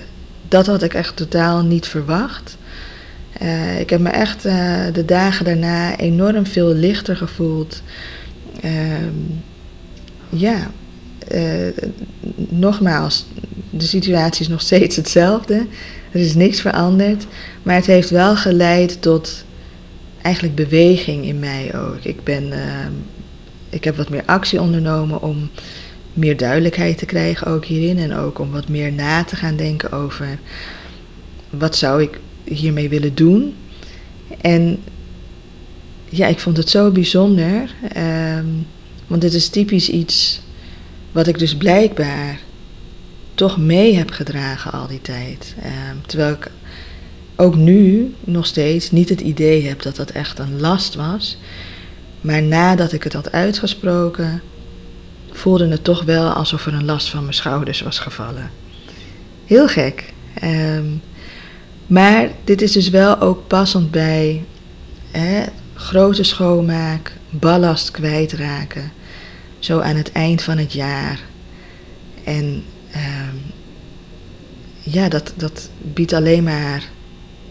dat 0.49 0.67
had 0.67 0.83
ik 0.83 0.95
echt 0.95 1.17
totaal 1.17 1.63
niet 1.63 1.87
verwacht. 1.87 2.57
Uh, 3.43 3.81
ik 3.81 3.91
heb 3.91 4.01
me 4.01 4.09
echt 4.09 4.43
de 4.93 5.03
dagen 5.07 5.45
daarna 5.45 5.97
enorm 5.97 6.47
veel 6.47 6.75
lichter 6.75 7.17
gevoeld. 7.17 7.83
Ehm, 8.61 9.15
ja, 10.29 10.71
nogmaals, 12.49 13.27
de 13.71 13.87
situatie 13.87 14.41
is 14.41 14.49
nog 14.49 14.61
steeds 14.61 14.97
hetzelfde. 14.97 15.67
Er 16.13 16.21
is 16.21 16.35
niks 16.35 16.61
veranderd. 16.61 17.27
Maar 17.63 17.75
het 17.75 17.87
heeft 17.87 18.11
wel 18.11 18.37
geleid 18.37 19.03
tot 19.03 19.45
eigenlijk 20.23 20.55
beweging 20.55 21.25
in 21.25 21.39
mij 21.39 21.71
ook. 21.75 21.99
Ik, 22.03 22.25
ben, 22.25 22.47
uh, 22.47 22.87
ik 23.69 23.85
heb 23.85 23.97
wat 23.97 24.09
meer 24.09 24.23
actie 24.27 24.61
ondernomen 24.61 25.23
om 25.23 25.51
meer 26.17 26.37
duidelijkheid 26.37 26.99
te 26.99 27.07
krijgen 27.07 27.47
ook 27.47 27.65
hierin. 27.65 27.99
En 27.99 28.15
ook 28.15 28.39
om 28.39 28.51
wat 28.51 28.69
meer 28.69 28.93
na 28.93 29.25
te 29.25 29.37
gaan 29.37 29.57
denken 29.57 29.93
over 29.93 30.39
wat 31.51 31.77
zou 31.77 32.03
ik 32.03 32.21
hiermee 32.45 32.89
willen 32.89 33.15
doen. 33.15 33.55
En 34.41 34.83
ja, 36.09 36.27
ik 36.27 36.39
vond 36.39 36.57
het 36.57 36.69
zo 36.69 36.91
bijzonder. 36.91 37.75
Um, 37.97 38.67
want 39.07 39.21
dit 39.21 39.35
is 39.35 39.49
typisch 39.49 39.89
iets 39.89 40.41
wat 41.13 41.27
ik 41.27 41.39
dus 41.39 41.57
blijkbaar 41.57 42.39
toch 43.35 43.59
mee 43.59 43.95
heb 43.95 44.11
gedragen 44.11 44.73
al 44.73 44.87
die 44.87 45.01
tijd. 45.01 45.55
Uh, 45.59 45.65
terwijl 46.07 46.33
ik 46.33 46.51
ook 47.37 47.57
nu 47.57 48.15
nog 48.21 48.47
steeds 48.47 48.91
niet 48.91 49.09
het 49.09 49.21
idee 49.21 49.67
heb 49.67 49.83
dat 49.83 49.97
dat 49.97 50.11
echt 50.11 50.39
een 50.39 50.61
last 50.61 50.95
was. 50.95 51.39
Maar 52.21 52.43
nadat 52.43 52.93
ik 52.93 53.03
het 53.03 53.13
had 53.13 53.33
uitgesproken, 53.33 54.43
voelde 55.37 55.69
het 55.69 55.85
toch 55.85 56.03
wel 56.03 56.31
alsof 56.31 56.67
er 56.67 56.75
een 56.75 56.85
last 56.85 57.09
van 57.09 57.23
mijn 57.23 57.35
schouders 57.35 57.81
was 57.81 57.99
gevallen. 57.99 58.51
Heel 59.45 59.69
gek. 59.69 60.13
Ehm, 60.35 60.85
maar 61.87 62.29
dit 62.45 62.63
is 62.63 62.73
dus 62.73 62.89
wel 62.91 63.21
ook 63.21 63.47
passend 63.47 63.91
bij 63.91 64.45
hè, 65.11 65.45
grote 65.75 66.23
schoonmaak, 66.23 67.13
ballast 67.31 67.91
kwijtraken, 67.91 68.93
zo 69.59 69.81
aan 69.81 69.97
het 69.97 70.13
eind 70.13 70.43
van 70.43 70.59
het 70.59 70.73
jaar. 70.73 71.21
En 72.25 72.65
ehm, 72.91 73.37
ja, 74.81 75.09
dat, 75.09 75.33
dat 75.37 75.71
biedt 75.83 76.13
alleen 76.13 76.45
maar 76.45 76.83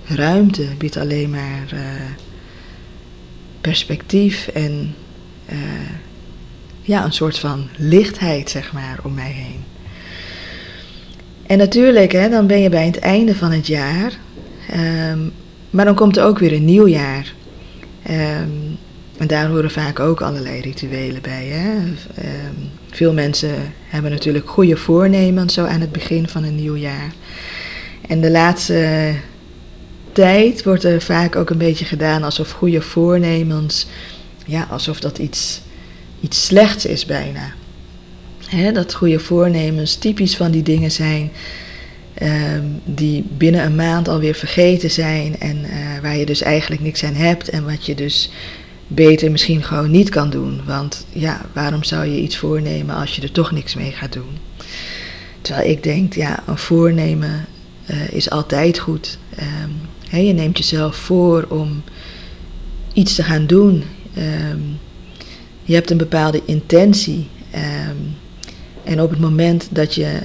ruimte, 0.06 0.68
biedt 0.77 0.98
alleen 0.98 1.30
maar 1.30 1.72
uh, 1.74 1.80
perspectief 3.62 4.48
en 4.48 4.96
uh, 5.51 5.58
ja, 6.86 7.04
een 7.04 7.13
soort 7.13 7.39
van 7.39 7.68
lichtheid, 7.77 8.50
zeg 8.50 8.74
maar, 8.74 9.00
om 9.04 9.13
mij 9.13 9.32
heen. 9.32 9.63
En 11.46 11.58
natuurlijk, 11.58 12.12
hè, 12.12 12.30
dan 12.30 12.48
ben 12.48 12.62
je 12.62 12.70
bij 12.70 12.86
het 12.86 13.00
einde 13.00 13.36
van 13.36 13.51
het 13.51 13.68
jaar, 13.68 14.12
um, 15.12 15.32
maar 15.70 15.86
dan 15.86 15.96
komt 15.96 16.18
er 16.18 16.24
ook 16.24 16.39
weer 16.39 16.54
een 16.54 16.65
nieuw 16.65 16.88
jaar. 16.88 17.34
Um, 18.10 18.77
en 19.18 19.27
daar 19.27 19.48
horen 19.48 19.72
vaak 19.72 20.00
ook 20.00 20.22
allerlei 20.22 20.62
rituelen 20.62 21.22
bij. 21.22 21.46
Hè? 21.46 21.75
Um, 21.77 22.70
veel 22.92 23.13
mensen 23.13 23.74
hebben 23.88 24.12
natuurlijk 24.12 24.50
goede 24.50 24.77
voornemens 24.77 25.54
zo 25.54 25.65
aan 25.65 25.82
het 25.82 25.92
begin 25.92 26.27
van 26.27 26.44
een 26.44 26.56
nieuw 26.56 26.75
jaar. 26.75 27.13
En 28.08 28.22
de 28.22 28.32
laatste 28.32 29.13
tijd 30.12 30.63
wordt 30.63 30.84
er 30.84 31.01
vaak 31.01 31.36
ook 31.36 31.50
een 31.50 31.58
beetje 31.58 31.86
gedaan 31.86 32.24
alsof 32.24 32.51
goede 32.51 32.82
voornemens, 32.82 33.88
ja, 34.46 34.68
alsof 34.70 35.00
dat 35.00 35.18
iets, 35.18 35.62
iets 36.19 36.45
slechts 36.45 36.86
is 36.86 37.05
bijna. 37.05 37.53
Dat 38.74 38.93
goede 38.93 39.19
voornemens 39.19 39.95
typisch 39.95 40.36
van 40.36 40.51
die 40.51 40.63
dingen 40.63 40.91
zijn 40.91 41.31
um, 42.22 42.81
die 42.84 43.25
binnen 43.38 43.63
een 43.63 43.75
maand 43.75 44.07
alweer 44.07 44.36
vergeten 44.36 44.91
zijn 44.91 45.39
en 45.39 45.57
uh, 45.57 46.00
waar 46.01 46.17
je 46.17 46.25
dus 46.25 46.41
eigenlijk 46.41 46.81
niks 46.81 47.03
aan 47.03 47.13
hebt 47.13 47.50
en 47.50 47.65
wat 47.65 47.86
je 47.86 47.95
dus 47.95 48.29
beter 48.88 49.31
misschien 49.31 49.63
gewoon 49.63 49.91
niet 49.91 50.10
kan 50.10 50.29
doen. 50.29 50.62
Want 50.65 51.05
ja, 51.13 51.41
waarom 51.53 51.84
zou 51.84 52.05
je 52.05 52.22
iets 52.22 52.38
voornemen 52.38 52.95
als 52.95 53.15
je 53.15 53.22
er 53.22 53.31
toch 53.31 53.51
niks 53.51 53.75
mee 53.75 53.91
gaat 53.91 54.13
doen? 54.13 54.38
Terwijl 55.41 55.69
ik 55.69 55.84
denk, 55.84 56.13
ja, 56.13 56.43
een 56.48 56.57
voornemen 56.57 57.45
uh, 57.89 58.10
is 58.10 58.29
altijd 58.29 58.79
goed. 58.79 59.17
He, 60.10 60.17
je 60.17 60.34
neemt 60.34 60.57
jezelf 60.57 60.95
voor 60.95 61.45
om 61.50 61.84
iets 62.93 63.15
te 63.15 63.24
gaan 63.24 63.48
doen. 63.48 63.84
Um, 64.17 64.79
je 65.65 65.74
hebt 65.74 65.89
een 65.89 65.98
bepaalde 65.98 66.41
intentie. 66.45 67.27
Um, 67.55 68.15
en 68.84 69.01
op 69.01 69.10
het 69.10 69.19
moment 69.19 69.67
dat 69.72 69.95
je 69.95 70.19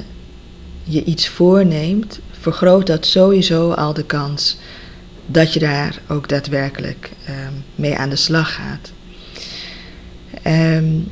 je 0.85 1.04
iets 1.04 1.28
voorneemt, 1.28 2.20
vergroot 2.30 2.87
dat 2.87 3.06
sowieso 3.06 3.70
al 3.70 3.94
de 3.94 4.04
kans 4.04 4.56
dat 5.26 5.52
je 5.52 5.61
daar 5.61 6.00
ook 6.09 6.28
daadwerkelijk 6.28 7.11
um, 7.28 7.64
mee 7.75 7.97
aan 7.97 8.11
de 8.11 8.16
slag 8.16 8.54
gaat. 8.54 8.92
Um, 10.47 11.09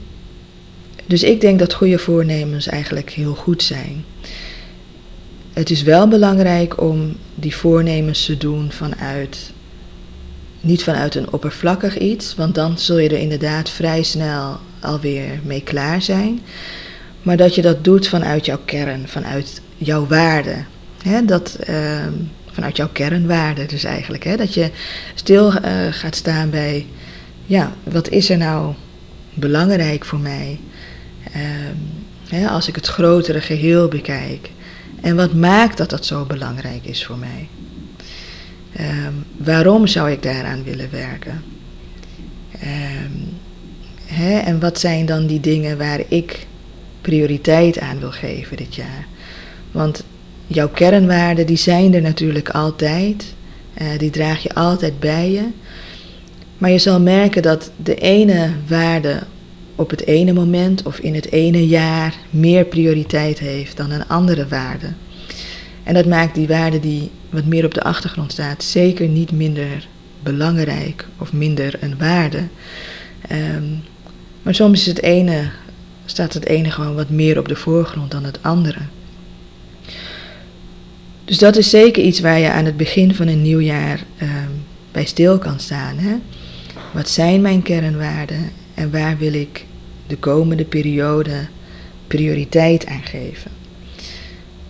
dus 1.07 1.23
ik 1.23 1.41
denk 1.41 1.59
dat 1.59 1.75
goede 1.75 1.99
voornemens 1.99 2.67
eigenlijk 2.67 3.11
heel 3.11 3.35
goed 3.35 3.63
zijn. 3.63 4.05
Het 5.53 5.71
is 5.71 5.83
wel 5.83 6.09
belangrijk 6.09 6.81
om 6.81 7.17
die 7.35 7.57
voornemens 7.57 8.25
te 8.25 8.37
doen 8.37 8.73
vanuit, 8.73 9.53
niet 10.69 10.83
vanuit 10.83 11.15
een 11.15 11.33
oppervlakkig 11.33 11.99
iets, 11.99 12.35
want 12.35 12.55
dan 12.55 12.79
zul 12.79 12.99
je 12.99 13.09
er 13.09 13.19
inderdaad 13.19 13.71
vrij 13.71 14.03
snel 14.03 14.59
alweer 14.81 15.41
mee 15.43 15.63
klaar 15.63 16.03
zijn. 16.03 16.41
Maar 17.23 17.37
dat 17.37 17.55
je 17.55 17.63
dat 17.63 17.85
doet 17.85 18.09
vanuit 18.09 18.47
jouw 18.47 18.61
kern, 18.65 19.09
vanuit 19.09 19.61
jouw 19.77 20.07
waarde. 20.07 20.55
Hè, 21.03 21.25
dat, 21.25 21.59
uh, 21.69 22.07
vanuit 22.53 22.77
jouw 22.77 22.89
kernwaarde 22.93 23.67
dus 23.67 23.85
eigenlijk. 23.85 24.25
Hè, 24.25 24.37
dat 24.37 24.55
je 24.55 24.71
stil 25.15 25.53
uh, 25.53 25.61
gaat 25.91 26.17
staan 26.17 26.51
bij, 26.51 26.87
ja, 27.47 27.73
wat 27.83 28.09
is 28.09 28.31
er 28.31 28.39
nou 28.39 28.75
belangrijk 29.35 30.05
voor 30.05 30.21
mij? 30.21 30.61
Hè, 32.29 32.49
als 32.49 32.69
ik 32.69 32.75
het 32.75 32.87
grotere 32.87 33.41
geheel 33.41 33.89
bekijk. 33.89 34.51
En 35.01 35.17
wat 35.17 35.35
maakt 35.35 35.77
dat 35.77 35.91
dat 35.91 36.07
zo 36.07 36.25
belangrijk 36.25 36.85
is 36.85 37.07
voor 37.07 37.19
mij? 37.19 37.49
Um, 38.81 39.25
waarom 39.37 39.87
zou 39.87 40.11
ik 40.11 40.23
daaraan 40.23 40.65
willen 40.65 40.91
werken? 40.91 41.43
Um, 42.53 43.29
hè, 44.07 44.39
en 44.39 44.61
wat 44.61 44.81
zijn 44.81 45.07
dan 45.07 45.27
die 45.27 45.41
dingen 45.41 45.79
waar 45.79 46.01
ik 46.09 46.47
prioriteit 47.01 47.81
aan 47.81 47.99
wil 47.99 48.11
geven 48.11 48.57
dit 48.57 48.75
jaar? 48.75 49.07
Want 49.73 50.05
jouw 50.47 50.69
kernwaarden, 50.69 51.47
die 51.47 51.57
zijn 51.57 51.95
er 51.95 52.03
natuurlijk 52.03 52.49
altijd. 52.49 53.35
Uh, 53.83 53.99
die 53.99 54.11
draag 54.11 54.43
je 54.43 54.55
altijd 54.55 55.01
bij 55.01 55.31
je. 55.31 55.45
Maar 56.59 56.71
je 56.71 56.79
zal 56.79 57.01
merken 57.01 57.43
dat 57.43 57.71
de 57.77 57.95
ene 57.95 58.51
waarde 58.67 59.23
op 59.77 59.91
het 59.91 60.07
ene 60.07 60.33
moment 60.33 60.83
of 60.83 60.99
in 60.99 61.15
het 61.15 61.33
ene 61.33 61.67
jaar 61.67 62.15
meer 62.31 62.65
prioriteit 62.65 63.39
heeft 63.39 63.77
dan 63.77 63.91
een 63.91 64.09
andere 64.09 64.49
waarde. 64.49 64.87
En 65.83 65.95
dat 65.95 66.07
maakt 66.07 66.35
die 66.35 66.47
waarde 66.47 66.81
die 66.81 67.11
wat 67.31 67.45
meer 67.45 67.65
op 67.65 67.75
de 67.75 67.83
achtergrond 67.83 68.33
staat 68.33 68.65
zeker 68.65 69.09
niet 69.09 69.33
minder 69.33 69.89
belangrijk 70.23 71.07
of 71.19 71.33
minder 71.33 71.75
een 71.81 71.99
waarde. 71.99 72.43
Um, 73.33 73.83
maar 74.43 74.55
soms 74.55 74.81
is 74.81 74.87
het 74.87 75.03
ene, 75.03 75.51
staat 76.05 76.35
het 76.35 76.47
ene 76.47 76.71
gewoon 76.71 76.95
wat 76.95 77.11
meer 77.11 77.39
op 77.39 77.49
de 77.49 77.57
voorgrond 77.57 78.11
dan 78.11 78.25
het 78.25 78.43
andere. 78.43 78.81
Dus 81.25 81.39
dat 81.39 81.57
is 81.57 81.71
zeker 81.71 82.03
iets 82.03 82.21
waar 82.21 82.39
je 82.39 82.51
aan 82.51 82.65
het 82.65 82.77
begin 82.77 83.15
van 83.15 83.27
een 83.27 83.43
nieuw 83.43 83.61
jaar 83.61 84.05
um, 84.23 84.65
bij 84.93 85.05
stil 85.05 85.39
kan 85.39 85.61
staan. 85.61 85.99
Hè? 85.99 86.15
Wat 86.93 87.09
zijn 87.09 87.41
mijn 87.41 87.63
kernwaarden 87.63 88.51
en 88.75 88.91
waar 88.91 89.19
wil 89.19 89.33
ik 89.33 89.65
de 90.07 90.17
komende 90.17 90.65
periode 90.65 91.47
prioriteit 92.07 92.87
aan 92.87 93.03
geven? 93.03 93.51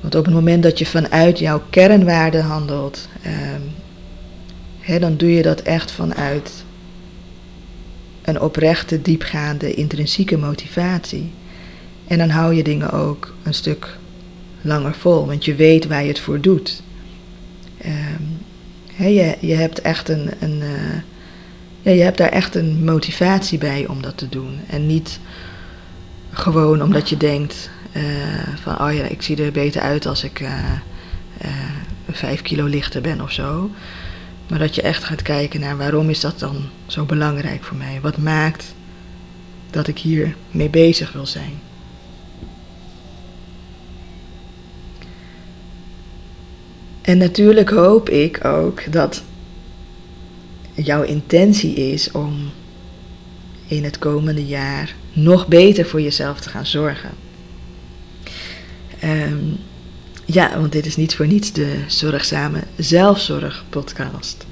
Want 0.00 0.14
op 0.14 0.24
het 0.24 0.34
moment 0.34 0.62
dat 0.62 0.78
je 0.78 0.86
vanuit 0.86 1.38
jouw 1.38 1.62
kernwaarden 1.70 2.42
handelt, 2.44 3.08
hè, 4.78 4.98
dan 4.98 5.16
doe 5.16 5.32
je 5.32 5.42
dat 5.42 5.60
echt 5.60 5.90
vanuit 5.90 6.64
een 8.22 8.40
oprechte, 8.40 9.02
diepgaande, 9.02 9.74
intrinsieke 9.74 10.36
motivatie. 10.36 11.30
En 12.06 12.18
dan 12.18 12.30
hou 12.30 12.54
je 12.54 12.62
dingen 12.62 12.90
ook 12.90 13.34
een 13.42 13.54
stuk 13.54 13.98
langer 14.60 14.94
vol, 14.94 15.26
want 15.26 15.44
je 15.44 15.54
weet 15.54 15.86
waar 15.86 16.02
je 16.02 16.08
het 16.08 16.20
voor 16.20 16.40
doet. 16.40 16.82
Um, 17.84 18.38
je, 18.96 19.36
je 19.40 19.54
hebt 19.54 19.80
echt 19.80 20.08
een, 20.08 20.30
een 20.40 20.60
uh, 20.60 21.00
ja, 21.82 21.90
je 21.90 22.02
hebt 22.02 22.18
daar 22.18 22.28
echt 22.28 22.54
een 22.54 22.84
motivatie 22.84 23.58
bij 23.58 23.86
om 23.86 24.02
dat 24.02 24.16
te 24.16 24.28
doen. 24.28 24.60
En 24.66 24.86
niet 24.86 25.18
gewoon 26.30 26.82
omdat 26.82 27.08
je 27.08 27.16
denkt 27.16 27.70
van, 28.62 28.80
oh 28.80 28.94
ja, 28.94 29.04
ik 29.04 29.22
zie 29.22 29.44
er 29.44 29.52
beter 29.52 29.80
uit 29.80 30.06
als 30.06 30.24
ik 30.24 30.40
uh, 30.40 30.52
vijf 32.10 32.42
kilo 32.42 32.64
lichter 32.64 33.00
ben 33.00 33.20
of 33.20 33.32
zo. 33.32 33.70
Maar 34.48 34.58
dat 34.58 34.74
je 34.74 34.82
echt 34.82 35.04
gaat 35.04 35.22
kijken 35.22 35.60
naar 35.60 35.76
waarom 35.76 36.10
is 36.10 36.20
dat 36.20 36.38
dan 36.38 36.56
zo 36.86 37.04
belangrijk 37.04 37.64
voor 37.64 37.76
mij? 37.76 37.98
Wat 38.02 38.16
maakt 38.16 38.74
dat 39.70 39.88
ik 39.88 39.98
hier 39.98 40.36
mee 40.50 40.70
bezig 40.70 41.12
wil 41.12 41.26
zijn? 41.26 41.60
En 47.02 47.18
natuurlijk 47.18 47.70
hoop 47.70 48.08
ik 48.08 48.44
ook 48.44 48.92
dat 48.92 49.22
jouw 50.74 51.02
intentie 51.02 51.74
is 51.74 52.10
om 52.10 52.50
in 53.66 53.84
het 53.84 53.98
komende 53.98 54.46
jaar 54.46 54.94
nog 55.12 55.46
beter 55.46 55.86
voor 55.86 56.00
jezelf 56.00 56.40
te 56.40 56.48
gaan 56.48 56.66
zorgen. 56.66 57.10
Um, 59.04 59.56
ja, 60.24 60.58
want 60.58 60.72
dit 60.72 60.86
is 60.86 60.96
niet 60.96 61.14
voor 61.14 61.26
niets 61.26 61.52
de 61.52 61.76
Zorgzame 61.86 62.60
Zelfzorg 62.76 63.64
podcast. 63.70 64.46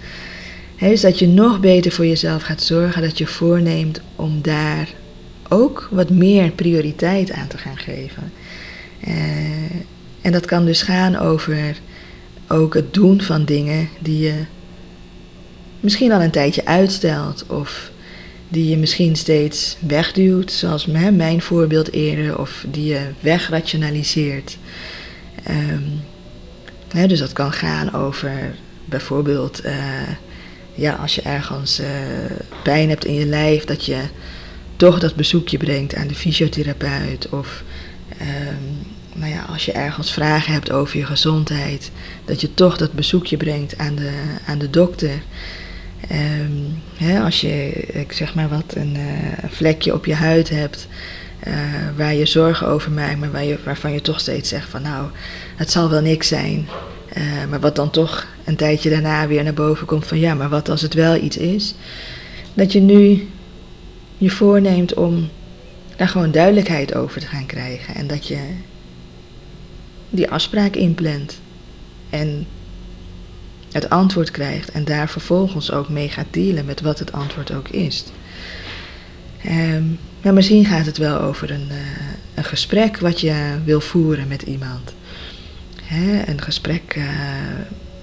He, 0.77 0.89
dus 0.89 1.01
dat 1.01 1.19
je 1.19 1.29
nog 1.29 1.61
beter 1.61 1.93
voor 1.93 2.07
jezelf 2.07 2.43
gaat 2.43 2.63
zorgen, 2.63 3.03
dat 3.03 3.19
je 3.19 3.27
voorneemt 3.27 4.01
om 4.17 4.43
daar 4.43 4.89
ook 5.49 5.89
wat 5.91 6.11
meer 6.11 6.51
prioriteit 6.51 7.33
aan 7.33 7.47
te 7.47 7.59
gaan 7.59 7.77
geven. 7.77 8.33
Uh, 9.09 9.15
en 10.21 10.33
dat 10.33 10.47
kan 10.47 10.65
dus 10.65 10.83
gaan 10.83 11.17
over 11.17 11.77
ook 12.49 12.75
het 12.75 12.95
doen 12.95 13.21
van 13.21 13.45
dingen 13.45 13.89
die 14.01 14.19
je 14.19 14.45
misschien 15.81 16.13
al 16.13 16.23
een 16.23 16.31
tijdje 16.31 16.65
uitstelt 16.65 17.45
of 17.47 17.91
die 18.49 18.69
je 18.69 18.77
misschien 18.77 19.17
steeds 19.17 19.77
wegduwt, 19.87 20.53
zoals 20.53 20.87
mijn 20.87 21.43
voorbeeld 21.43 21.93
eerder, 21.93 22.39
of 22.39 22.65
die 22.71 22.87
je 22.87 23.01
wegrationaliseert. 23.21 24.59
Um, 25.51 26.01
hè, 26.89 27.07
dus 27.07 27.19
dat 27.19 27.33
kan 27.33 27.53
gaan 27.53 27.95
over 27.95 28.55
bijvoorbeeld, 28.85 29.65
uh, 29.65 29.73
ja, 30.75 30.93
als 30.93 31.15
je 31.15 31.23
ergens 31.23 31.81
uh, 31.81 31.87
pijn 32.63 32.89
hebt 32.89 33.05
in 33.05 33.15
je 33.15 33.27
lijf, 33.27 33.65
dat 33.65 33.85
je 33.85 34.01
toch 34.77 34.99
dat 34.99 35.15
bezoekje 35.15 35.57
brengt 35.57 35.95
aan 35.95 36.07
de 36.07 36.15
fysiotherapeut. 36.15 37.29
Of 37.29 37.63
ehm, 38.19 38.63
nou 39.13 39.33
ja, 39.33 39.43
als 39.43 39.65
je 39.65 39.73
ergens 39.73 40.13
vragen 40.13 40.53
hebt 40.53 40.71
over 40.71 40.99
je 40.99 41.07
gezondheid, 41.07 41.91
dat 42.25 42.41
je 42.41 42.55
toch 42.55 42.77
dat 42.77 42.93
bezoekje 42.93 43.37
brengt 43.37 43.79
aan 43.79 43.95
de, 43.95 44.13
aan 44.47 44.59
de 44.59 44.71
dokter. 44.71 45.23
Ehm, 46.09 46.53
hè, 46.97 47.21
als 47.21 47.41
je, 47.41 47.71
ik 47.73 48.13
zeg 48.13 48.35
maar 48.35 48.49
wat, 48.49 48.75
een 48.75 48.97
uh, 48.97 49.51
vlekje 49.51 49.95
op 49.95 50.07
je 50.07 50.15
huid 50.15 50.49
hebt, 50.49 50.89
uh, 51.47 51.55
waar 51.97 52.15
je 52.15 52.27
zorgen 52.27 52.67
over 52.67 52.91
maakt, 52.91 53.19
maar 53.19 53.31
waar 53.31 53.45
je, 53.45 53.59
waarvan 53.65 53.93
je 53.93 54.01
toch 54.01 54.21
steeds 54.21 54.49
zegt 54.49 54.69
van 54.69 54.83
nou, 54.83 55.09
het 55.57 55.71
zal 55.71 55.91
wel 55.91 56.01
niks 56.01 56.29
zijn. 56.29 56.69
Uh, 57.17 57.23
maar 57.51 57.61
wat 57.61 57.77
dan 57.77 57.91
toch 57.91 58.27
een 58.45 58.57
tijdje 58.57 58.91
daarna 58.91 59.27
weer 59.27 59.43
naar 59.43 59.55
boven 59.55 59.87
komt 59.87 60.07
van 60.07 60.19
ja, 60.19 60.35
maar 60.35 60.49
wat 60.49 60.69
als 60.69 60.83
het 60.83 60.95
wel 60.95 61.17
iets 61.17 61.37
is? 61.37 61.75
Dat 62.55 62.73
je 62.73 62.81
nu 62.81 63.29
je 64.19 64.31
voorneemt 64.31 64.95
om 64.95 65.29
daar 65.97 66.09
gewoon 66.09 66.31
duidelijkheid 66.31 66.95
over 66.95 67.21
te 67.21 67.27
gaan 67.27 67.47
krijgen. 67.47 67.95
En 67.95 68.07
dat 68.07 68.27
je 68.27 68.39
die 70.11 70.31
afspraak 70.31 70.77
inplant. 70.77 71.41
En 72.11 72.47
het 73.77 73.91
antwoord 73.91 74.31
krijgt 74.31 74.71
en 74.71 74.85
daar 74.85 75.09
vervolgens 75.09 75.73
ook 75.73 75.89
mee 75.89 76.09
gaat 76.09 76.27
dealen 76.31 76.65
met 76.65 76.81
wat 76.81 76.99
het 76.99 77.13
antwoord 77.13 77.55
ook 77.55 77.69
is. 77.69 78.05
Um, 79.47 79.99
misschien 80.35 80.65
gaat 80.65 80.87
het 80.87 80.99
wel 80.99 81.21
over 81.21 81.51
een, 81.51 81.69
uh, 81.71 81.77
een 82.35 82.45
gesprek 82.45 82.99
wat 82.99 83.21
je 83.21 83.59
wil 83.65 83.81
voeren 83.81 84.29
met 84.29 84.43
iemand. 84.43 84.95
Hè, 85.83 86.23
een 86.27 86.43
gesprek 86.43 86.95
uh, 86.97 87.05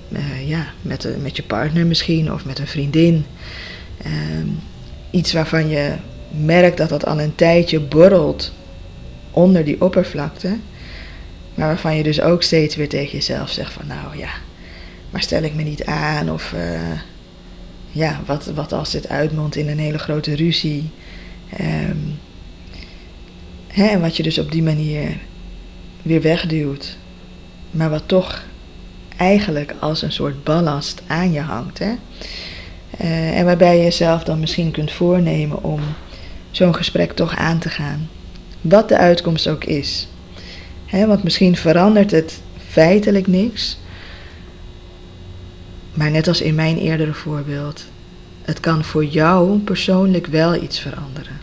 uh, 0.10 0.50
ja, 0.50 0.66
met, 0.82 1.08
met 1.22 1.36
je 1.36 1.44
partner 1.44 1.86
misschien 1.86 2.34
of 2.34 2.46
met 2.46 2.60
een 2.60 2.68
vriendin. 2.68 3.26
Um, 4.06 4.60
iets 5.12 5.34
waarvan 5.34 5.70
je 5.70 5.94
merkt 6.30 6.78
dat 6.78 6.90
dat 6.90 7.06
al 7.06 7.22
een 7.22 7.36
tijdje 7.36 7.80
borrelt 7.80 8.54
onder 9.32 9.66
die 9.66 9.82
oppervlakte. 9.82 10.58
Maar 11.56 11.68
waarvan 11.68 11.96
je 11.96 12.04
dus 12.04 12.22
ook 12.22 12.44
steeds 12.44 12.76
weer 12.76 12.90
tegen 12.90 13.12
jezelf 13.12 13.50
zegt 13.50 13.74
van 13.74 13.88
nou 13.88 14.18
ja, 14.18 14.30
maar 15.14 15.22
stel 15.22 15.44
ik 15.44 15.54
me 15.54 15.64
niet 15.64 15.86
aan 15.86 16.32
of 16.32 16.54
uh, 16.56 17.00
ja, 17.92 18.20
wat, 18.26 18.46
wat 18.46 18.72
als 18.72 18.92
dit 18.92 19.10
uitmondt 19.10 19.56
in 19.56 19.68
een 19.68 19.80
hele 19.80 19.98
grote 19.98 20.36
ruzie. 20.36 20.90
Um, 21.62 22.20
hè, 23.68 23.86
en 23.86 24.02
wat 24.02 24.18
je 24.18 24.24
dus 24.24 24.38
op 24.38 24.52
die 24.52 24.64
manier 24.64 25.18
weer 26.02 26.22
wegduwt, 26.22 26.98
maar 27.72 27.90
wat 27.90 28.04
toch 28.06 28.44
eigenlijk 29.18 29.76
als 29.80 30.02
een 30.02 30.12
soort 30.12 30.44
ballast 30.44 31.02
aan 31.08 31.32
je 31.32 31.42
hangt. 31.42 31.80
Hè? 31.80 31.94
Uh, 33.02 33.38
en 33.38 33.46
waarbij 33.46 33.78
je 33.78 33.84
jezelf 33.84 34.24
dan 34.24 34.40
misschien 34.40 34.72
kunt 34.72 34.92
voornemen 34.92 35.64
om 35.64 35.80
zo'n 36.52 36.76
gesprek 36.76 37.12
toch 37.12 37.36
aan 37.36 37.60
te 37.60 37.70
gaan. 37.70 38.10
Wat 38.62 38.90
de 38.90 38.98
uitkomst 38.98 39.48
ook 39.48 39.64
is. 39.64 40.08
He, 40.86 41.08
want 41.08 41.24
misschien 41.24 41.56
verandert 41.56 42.12
het 42.12 42.42
feitelijk 42.68 43.28
niks. 43.28 43.78
Maar 45.94 46.12
net 46.12 46.28
als 46.28 46.42
in 46.42 46.56
mijn 46.56 46.78
eerdere 46.78 47.14
voorbeeld, 47.14 47.86
het 48.42 48.60
kan 48.60 48.84
voor 48.84 49.06
jou 49.06 49.60
persoonlijk 49.60 50.28
wel 50.28 50.56
iets 50.56 50.80
veranderen. 50.80 51.40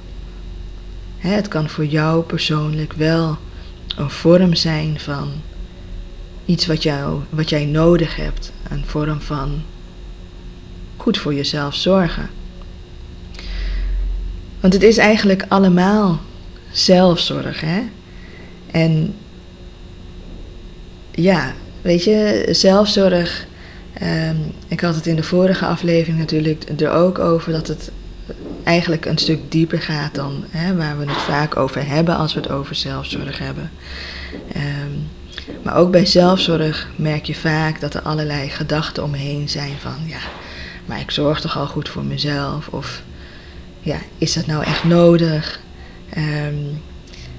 He, 1.18 1.30
het 1.30 1.48
kan 1.48 1.68
voor 1.68 1.86
jou 1.86 2.22
persoonlijk 2.22 2.92
wel 2.92 3.38
een 3.96 4.10
vorm 4.10 4.54
zijn 4.54 5.00
van 5.00 5.32
iets 6.44 6.66
wat, 6.66 6.82
jou, 6.82 7.20
wat 7.30 7.48
jij 7.48 7.64
nodig 7.64 8.16
hebt. 8.16 8.52
Een 8.70 8.84
vorm 8.86 9.20
van 9.20 9.62
goed 10.96 11.18
voor 11.18 11.34
jezelf 11.34 11.74
zorgen. 11.74 12.30
Want 14.60 14.72
het 14.72 14.82
is 14.82 14.96
eigenlijk 14.96 15.44
allemaal 15.48 16.20
zelfzorg, 16.70 17.60
hè? 17.60 17.80
En 18.70 19.14
ja, 21.10 21.54
weet 21.82 22.04
je, 22.04 22.48
zelfzorg. 22.50 23.48
Um, 24.02 24.52
ik 24.68 24.80
had 24.80 24.94
het 24.94 25.06
in 25.06 25.16
de 25.16 25.22
vorige 25.22 25.66
aflevering 25.66 26.18
natuurlijk 26.18 26.64
er 26.80 26.90
ook 26.90 27.18
over 27.18 27.52
dat 27.52 27.66
het 27.66 27.90
eigenlijk 28.64 29.04
een 29.04 29.18
stuk 29.18 29.52
dieper 29.52 29.82
gaat 29.82 30.14
dan 30.14 30.44
hè, 30.50 30.76
waar 30.76 30.98
we 30.98 31.06
het 31.06 31.22
vaak 31.22 31.56
over 31.56 31.86
hebben 31.86 32.16
als 32.16 32.34
we 32.34 32.40
het 32.40 32.50
over 32.50 32.74
zelfzorg 32.74 33.38
hebben. 33.38 33.70
Um, 34.56 35.08
maar 35.62 35.76
ook 35.76 35.90
bij 35.90 36.06
zelfzorg 36.06 36.88
merk 36.96 37.24
je 37.24 37.34
vaak 37.34 37.80
dat 37.80 37.94
er 37.94 38.02
allerlei 38.02 38.48
gedachten 38.48 39.04
omheen 39.04 39.48
zijn 39.48 39.74
van 39.78 39.96
ja, 40.06 40.20
maar 40.86 41.00
ik 41.00 41.10
zorg 41.10 41.40
toch 41.40 41.58
al 41.58 41.66
goed 41.66 41.88
voor 41.88 42.04
mezelf 42.04 42.68
of 42.68 43.02
ja, 43.80 43.98
is 44.18 44.32
dat 44.32 44.46
nou 44.46 44.64
echt 44.64 44.84
nodig? 44.84 45.60
Um, 46.16 46.82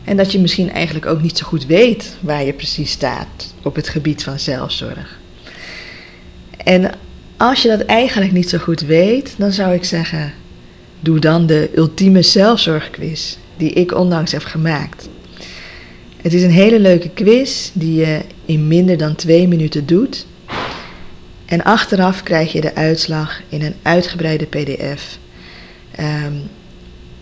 en 0.03 0.17
dat 0.17 0.31
je 0.31 0.39
misschien 0.39 0.71
eigenlijk 0.71 1.05
ook 1.05 1.21
niet 1.21 1.37
zo 1.37 1.45
goed 1.45 1.65
weet 1.65 2.17
waar 2.19 2.43
je 2.43 2.53
precies 2.53 2.91
staat 2.91 3.53
op 3.63 3.75
het 3.75 3.89
gebied 3.89 4.23
van 4.23 4.39
zelfzorg. 4.39 5.19
En 6.63 6.91
als 7.37 7.61
je 7.61 7.67
dat 7.67 7.81
eigenlijk 7.81 8.31
niet 8.31 8.49
zo 8.49 8.57
goed 8.57 8.81
weet, 8.81 9.33
dan 9.37 9.51
zou 9.51 9.73
ik 9.73 9.83
zeggen: 9.83 10.33
doe 10.99 11.19
dan 11.19 11.45
de 11.45 11.69
ultieme 11.75 12.21
zelfzorgquiz 12.21 13.37
die 13.57 13.71
ik 13.71 13.95
onlangs 13.95 14.31
heb 14.31 14.43
gemaakt. 14.43 15.09
Het 16.21 16.33
is 16.33 16.43
een 16.43 16.51
hele 16.51 16.79
leuke 16.79 17.09
quiz 17.09 17.69
die 17.73 17.95
je 17.95 18.21
in 18.45 18.67
minder 18.67 18.97
dan 18.97 19.15
twee 19.15 19.47
minuten 19.47 19.85
doet. 19.85 20.25
En 21.45 21.63
achteraf 21.63 22.23
krijg 22.23 22.51
je 22.51 22.61
de 22.61 22.75
uitslag 22.75 23.41
in 23.49 23.61
een 23.61 23.75
uitgebreide 23.81 24.45
PDF. 24.45 25.17
Um, 25.99 26.41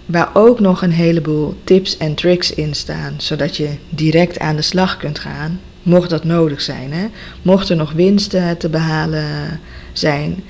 waar 0.06 0.30
ook 0.34 0.60
nog 0.60 0.82
een 0.82 0.92
heleboel 0.92 1.56
tips 1.64 1.98
en 1.98 2.14
tricks 2.14 2.54
in 2.54 2.74
staan, 2.74 3.14
zodat 3.18 3.58
je 3.58 3.70
direct 3.90 4.40
aan 4.40 4.56
de 4.56 4.62
slag 4.62 4.98
kunt 4.98 5.20
gaan, 5.20 5.60
mocht 5.84 6.10
dat 6.10 6.24
nodig 6.24 6.62
zijn. 6.62 6.92
Hè? 6.94 7.06
Mocht 7.42 7.70
er 7.70 7.76
nog 7.76 7.92
winsten 7.92 8.58
te 8.58 8.70
behalen 8.70 9.60
zijn, 9.94 10.44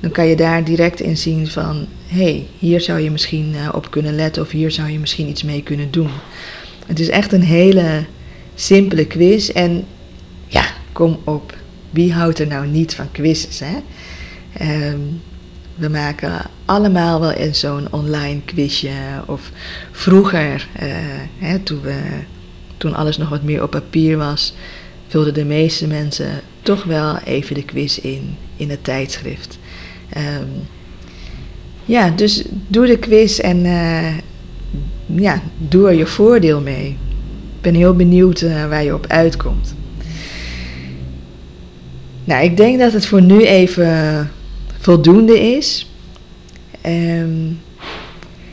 dan 0.00 0.10
kan 0.10 0.26
je 0.26 0.36
daar 0.36 0.64
direct 0.64 1.00
in 1.00 1.16
zien 1.16 1.48
van, 1.48 1.86
hé, 2.06 2.22
hey, 2.22 2.46
hier 2.58 2.80
zou 2.80 3.00
je 3.00 3.10
misschien 3.10 3.54
eh, 3.54 3.68
op 3.74 3.90
kunnen 3.90 4.14
letten 4.14 4.42
of 4.42 4.50
hier 4.50 4.70
zou 4.70 4.90
je 4.90 4.98
misschien 4.98 5.28
iets 5.28 5.42
mee 5.42 5.62
kunnen 5.62 5.90
doen. 5.90 6.10
Het 6.86 7.00
is 7.00 7.08
echt 7.08 7.32
een 7.32 7.42
hele 7.42 8.04
simpele 8.54 9.06
quiz 9.06 9.48
en 9.48 9.84
ja, 10.46 10.64
kom 10.92 11.18
op, 11.24 11.56
wie 11.90 12.12
houdt 12.12 12.38
er 12.38 12.46
nou 12.46 12.66
niet 12.66 12.94
van 12.94 13.10
quizzes, 13.12 13.60
hè? 13.60 13.76
Um, 14.90 15.20
we 15.80 15.88
maken 15.88 16.32
allemaal 16.64 17.20
wel 17.20 17.30
eens 17.30 17.60
zo'n 17.60 17.92
online 17.92 18.40
quizje. 18.44 18.90
Of 19.26 19.50
vroeger, 19.90 20.68
uh, 20.82 20.88
hè, 21.38 21.58
toen, 21.58 21.80
we, 21.80 22.00
toen 22.80 22.94
alles 22.94 23.16
nog 23.16 23.28
wat 23.28 23.42
meer 23.42 23.62
op 23.62 23.70
papier 23.70 24.16
was, 24.16 24.54
vulden 25.08 25.34
de 25.34 25.44
meeste 25.44 25.86
mensen 25.86 26.40
toch 26.62 26.84
wel 26.84 27.18
even 27.18 27.54
de 27.54 27.64
quiz 27.64 27.98
in, 27.98 28.36
in 28.56 28.70
het 28.70 28.84
tijdschrift. 28.84 29.58
Um, 30.16 30.48
ja, 31.84 32.10
dus 32.10 32.44
doe 32.68 32.86
de 32.86 32.98
quiz 32.98 33.38
en 33.38 33.64
uh, 33.64 34.16
ja, 35.06 35.42
doe 35.58 35.88
er 35.88 35.94
je 35.94 36.06
voordeel 36.06 36.60
mee. 36.60 36.88
Ik 37.56 37.60
ben 37.60 37.74
heel 37.74 37.96
benieuwd 37.96 38.40
uh, 38.40 38.68
waar 38.68 38.84
je 38.84 38.94
op 38.94 39.06
uitkomt. 39.06 39.74
Nou, 42.24 42.44
ik 42.44 42.56
denk 42.56 42.78
dat 42.78 42.92
het 42.92 43.06
voor 43.06 43.22
nu 43.22 43.44
even 43.44 44.30
voldoende 44.78 45.40
is. 45.40 45.90
Um, 46.86 47.60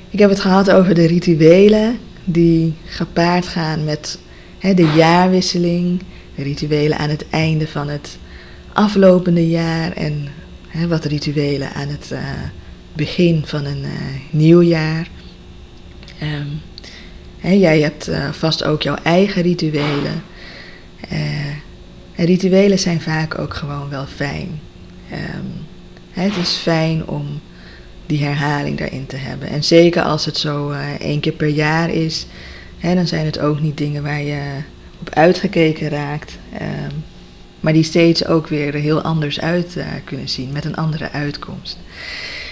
ik 0.10 0.20
heb 0.20 0.30
het 0.30 0.40
gehad 0.40 0.72
over 0.72 0.96
de 0.96 1.06
rituelen 1.06 1.98
die 2.30 2.74
gepaard 2.86 3.48
gaan 3.48 3.84
met 3.84 4.20
he, 4.60 4.74
de 4.74 4.92
jaarwisseling, 4.96 6.02
rituelen 6.36 6.98
aan 6.98 7.10
het 7.10 7.30
einde 7.30 7.68
van 7.68 7.90
het 7.90 8.18
aflopende 8.74 9.50
jaar 9.50 9.92
en 9.92 10.28
he, 10.68 10.88
wat 10.88 11.06
rituelen 11.06 11.74
aan 11.74 11.88
het 11.88 12.10
uh, 12.12 12.20
begin 12.94 13.46
van 13.46 13.66
een 13.66 13.84
uh, 13.84 13.92
nieuw 14.30 14.62
jaar. 14.62 15.08
Um, 16.22 16.62
jij 17.60 17.80
hebt 17.82 18.10
uh, 18.10 18.32
vast 18.32 18.64
ook 18.64 18.82
jouw 18.82 18.98
eigen 19.04 19.42
rituelen. 19.42 20.24
rituelen 22.16 22.80
zijn 22.80 23.02
vaak 23.02 23.40
ook 23.40 23.54
gewoon 23.54 23.90
wel 23.90 24.06
fijn. 24.06 24.60
Um, 25.12 25.66
het 26.12 26.36
is 26.38 26.54
fijn 26.54 27.08
om 27.08 27.42
die 28.08 28.24
herhaling 28.24 28.78
daarin 28.78 29.06
te 29.06 29.16
hebben. 29.16 29.48
En 29.48 29.64
zeker 29.64 30.02
als 30.02 30.26
het 30.26 30.38
zo 30.38 30.72
uh, 30.72 30.94
één 31.00 31.20
keer 31.20 31.32
per 31.32 31.48
jaar 31.48 31.90
is, 31.90 32.26
hè, 32.78 32.96
dan 32.96 33.08
zijn 33.08 33.26
het 33.26 33.40
ook 33.40 33.60
niet 33.60 33.78
dingen 33.78 34.04
waar 34.04 34.22
je 34.22 34.42
op 35.00 35.10
uitgekeken 35.10 35.90
raakt. 35.90 36.38
Um, 36.62 37.04
maar 37.60 37.74
die 37.74 37.84
steeds 37.84 38.26
ook 38.26 38.48
weer 38.48 38.76
er 38.76 38.82
heel 38.82 39.02
anders 39.02 39.40
uit 39.40 39.76
uh, 39.78 39.86
kunnen 40.04 40.30
zien, 40.30 40.52
met 40.52 40.66
een 40.66 40.76
andere 40.76 41.12
uitkomst. 41.12 41.78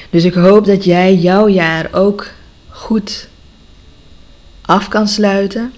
Dus 0.10 0.24
ik 0.24 0.34
hoop 0.34 0.66
dat 0.66 0.84
jij 0.84 1.16
jouw 1.16 1.48
jaar 1.48 1.90
ook 1.92 2.32
goed 2.70 3.28
af 4.62 4.88
kan 4.88 5.08
sluiten. 5.08 5.74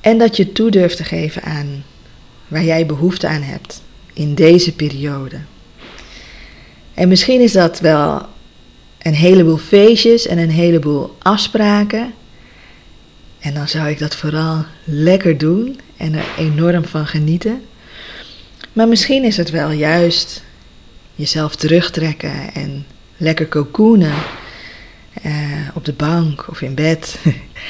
En 0.00 0.18
dat 0.18 0.36
je 0.36 0.52
toe 0.52 0.70
durft 0.70 0.96
te 0.96 1.04
geven 1.04 1.42
aan 1.42 1.84
waar 2.48 2.64
jij 2.64 2.86
behoefte 2.86 3.28
aan 3.28 3.42
hebt 3.42 3.82
in 4.12 4.34
deze 4.34 4.74
periode. 4.74 5.36
En 6.98 7.08
misschien 7.08 7.40
is 7.40 7.52
dat 7.52 7.80
wel 7.80 8.26
een 8.98 9.14
heleboel 9.14 9.56
feestjes 9.56 10.26
en 10.26 10.38
een 10.38 10.50
heleboel 10.50 11.16
afspraken. 11.18 12.12
En 13.38 13.54
dan 13.54 13.68
zou 13.68 13.88
ik 13.88 13.98
dat 13.98 14.16
vooral 14.16 14.64
lekker 14.84 15.38
doen 15.38 15.80
en 15.96 16.14
er 16.14 16.26
enorm 16.38 16.84
van 16.84 17.06
genieten. 17.06 17.62
Maar 18.72 18.88
misschien 18.88 19.24
is 19.24 19.36
het 19.36 19.50
wel 19.50 19.70
juist 19.70 20.42
jezelf 21.14 21.56
terugtrekken 21.56 22.54
en 22.54 22.86
lekker 23.16 23.48
cocoonen 23.48 24.14
uh, 25.24 25.32
op 25.74 25.84
de 25.84 25.92
bank 25.92 26.48
of 26.48 26.62
in 26.62 26.74
bed. 26.74 27.18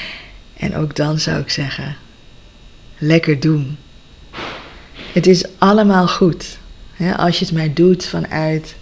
en 0.65 0.77
ook 0.77 0.97
dan 0.97 1.19
zou 1.19 1.41
ik 1.41 1.51
zeggen, 1.51 1.97
lekker 2.99 3.41
doen. 3.41 3.77
Het 5.13 5.27
is 5.27 5.45
allemaal 5.59 6.09
goed. 6.09 6.59
Hè, 6.93 7.17
als 7.17 7.39
je 7.39 7.45
het 7.45 7.55
maar 7.55 7.75
doet 7.75 8.07
vanuit 8.07 8.77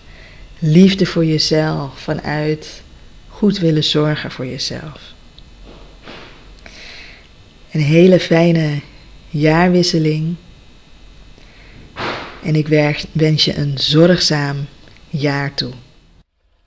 liefde 0.58 1.06
voor 1.06 1.24
jezelf, 1.24 1.98
vanuit 1.98 2.82
goed 3.28 3.58
willen 3.58 3.84
zorgen 3.84 4.30
voor 4.30 4.46
jezelf. 4.46 5.14
Een 7.72 7.80
hele 7.80 8.20
fijne 8.20 8.80
jaarwisseling. 9.28 10.34
En 12.42 12.54
ik 12.54 12.68
wens 13.12 13.44
je 13.44 13.56
een 13.56 13.78
zorgzaam 13.78 14.56
jaar 15.08 15.54
toe. 15.54 15.72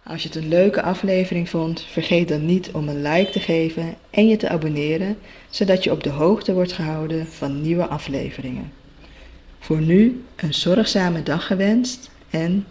Als 0.04 0.22
je 0.22 0.28
het 0.28 0.38
een 0.38 0.48
leuke 0.48 0.82
aflevering 0.82 1.50
vond, 1.50 1.86
vergeet 1.92 2.28
dan 2.28 2.46
niet 2.46 2.70
om 2.72 2.90
een 2.90 3.02
like 3.02 3.32
te 3.32 3.40
geven 3.40 3.96
en 4.10 4.28
je 4.28 4.38
te 4.38 4.50
abonneren, 4.50 5.18
zodat 5.50 5.84
je 5.84 5.92
op 5.92 6.04
de 6.04 6.10
hoogte 6.10 6.54
wordt 6.54 6.72
gehouden 6.72 7.28
van 7.28 7.62
nieuwe 7.62 7.88
afleveringen. 7.88 8.72
Voor 9.60 9.82
nu 9.82 10.24
een 10.36 10.54
zorgzame 10.54 11.24
dag 11.24 11.48
gewenst 11.48 12.10
en 12.30 12.66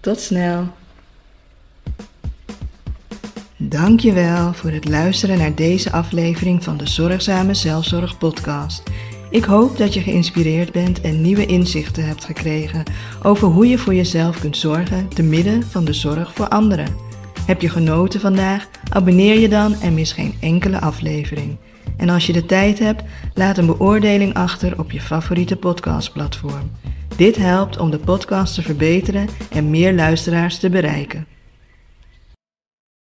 tot 0.00 0.20
snel. 0.20 0.68
Dankjewel 3.56 4.52
voor 4.52 4.70
het 4.70 4.88
luisteren 4.88 5.38
naar 5.38 5.54
deze 5.54 5.92
aflevering 5.92 6.64
van 6.64 6.76
de 6.76 6.88
Zorgzame 6.88 7.54
Zelfzorg 7.54 8.18
podcast. 8.18 8.82
Ik 9.30 9.44
hoop 9.44 9.76
dat 9.76 9.94
je 9.94 10.00
geïnspireerd 10.00 10.72
bent 10.72 11.00
en 11.00 11.20
nieuwe 11.20 11.46
inzichten 11.46 12.06
hebt 12.06 12.24
gekregen 12.24 12.82
over 13.22 13.48
hoe 13.48 13.68
je 13.68 13.78
voor 13.78 13.94
jezelf 13.94 14.40
kunt 14.40 14.56
zorgen 14.56 15.08
te 15.08 15.22
midden 15.22 15.62
van 15.62 15.84
de 15.84 15.92
zorg 15.92 16.34
voor 16.34 16.48
anderen. 16.48 16.96
Heb 17.46 17.60
je 17.60 17.68
genoten 17.68 18.20
vandaag? 18.20 18.68
Abonneer 18.88 19.38
je 19.38 19.48
dan 19.48 19.80
en 19.80 19.94
mis 19.94 20.12
geen 20.12 20.34
enkele 20.40 20.80
aflevering. 20.80 21.56
En 21.96 22.08
als 22.08 22.26
je 22.26 22.32
de 22.32 22.46
tijd 22.46 22.78
hebt, 22.78 23.02
laat 23.34 23.58
een 23.58 23.66
beoordeling 23.66 24.34
achter 24.34 24.78
op 24.78 24.90
je 24.90 25.00
favoriete 25.00 25.56
podcastplatform. 25.56 26.70
Dit 27.18 27.36
helpt 27.36 27.78
om 27.78 27.90
de 27.90 27.98
podcast 27.98 28.54
te 28.54 28.62
verbeteren 28.62 29.28
en 29.50 29.70
meer 29.70 29.94
luisteraars 29.94 30.58
te 30.58 30.70
bereiken. 30.70 31.26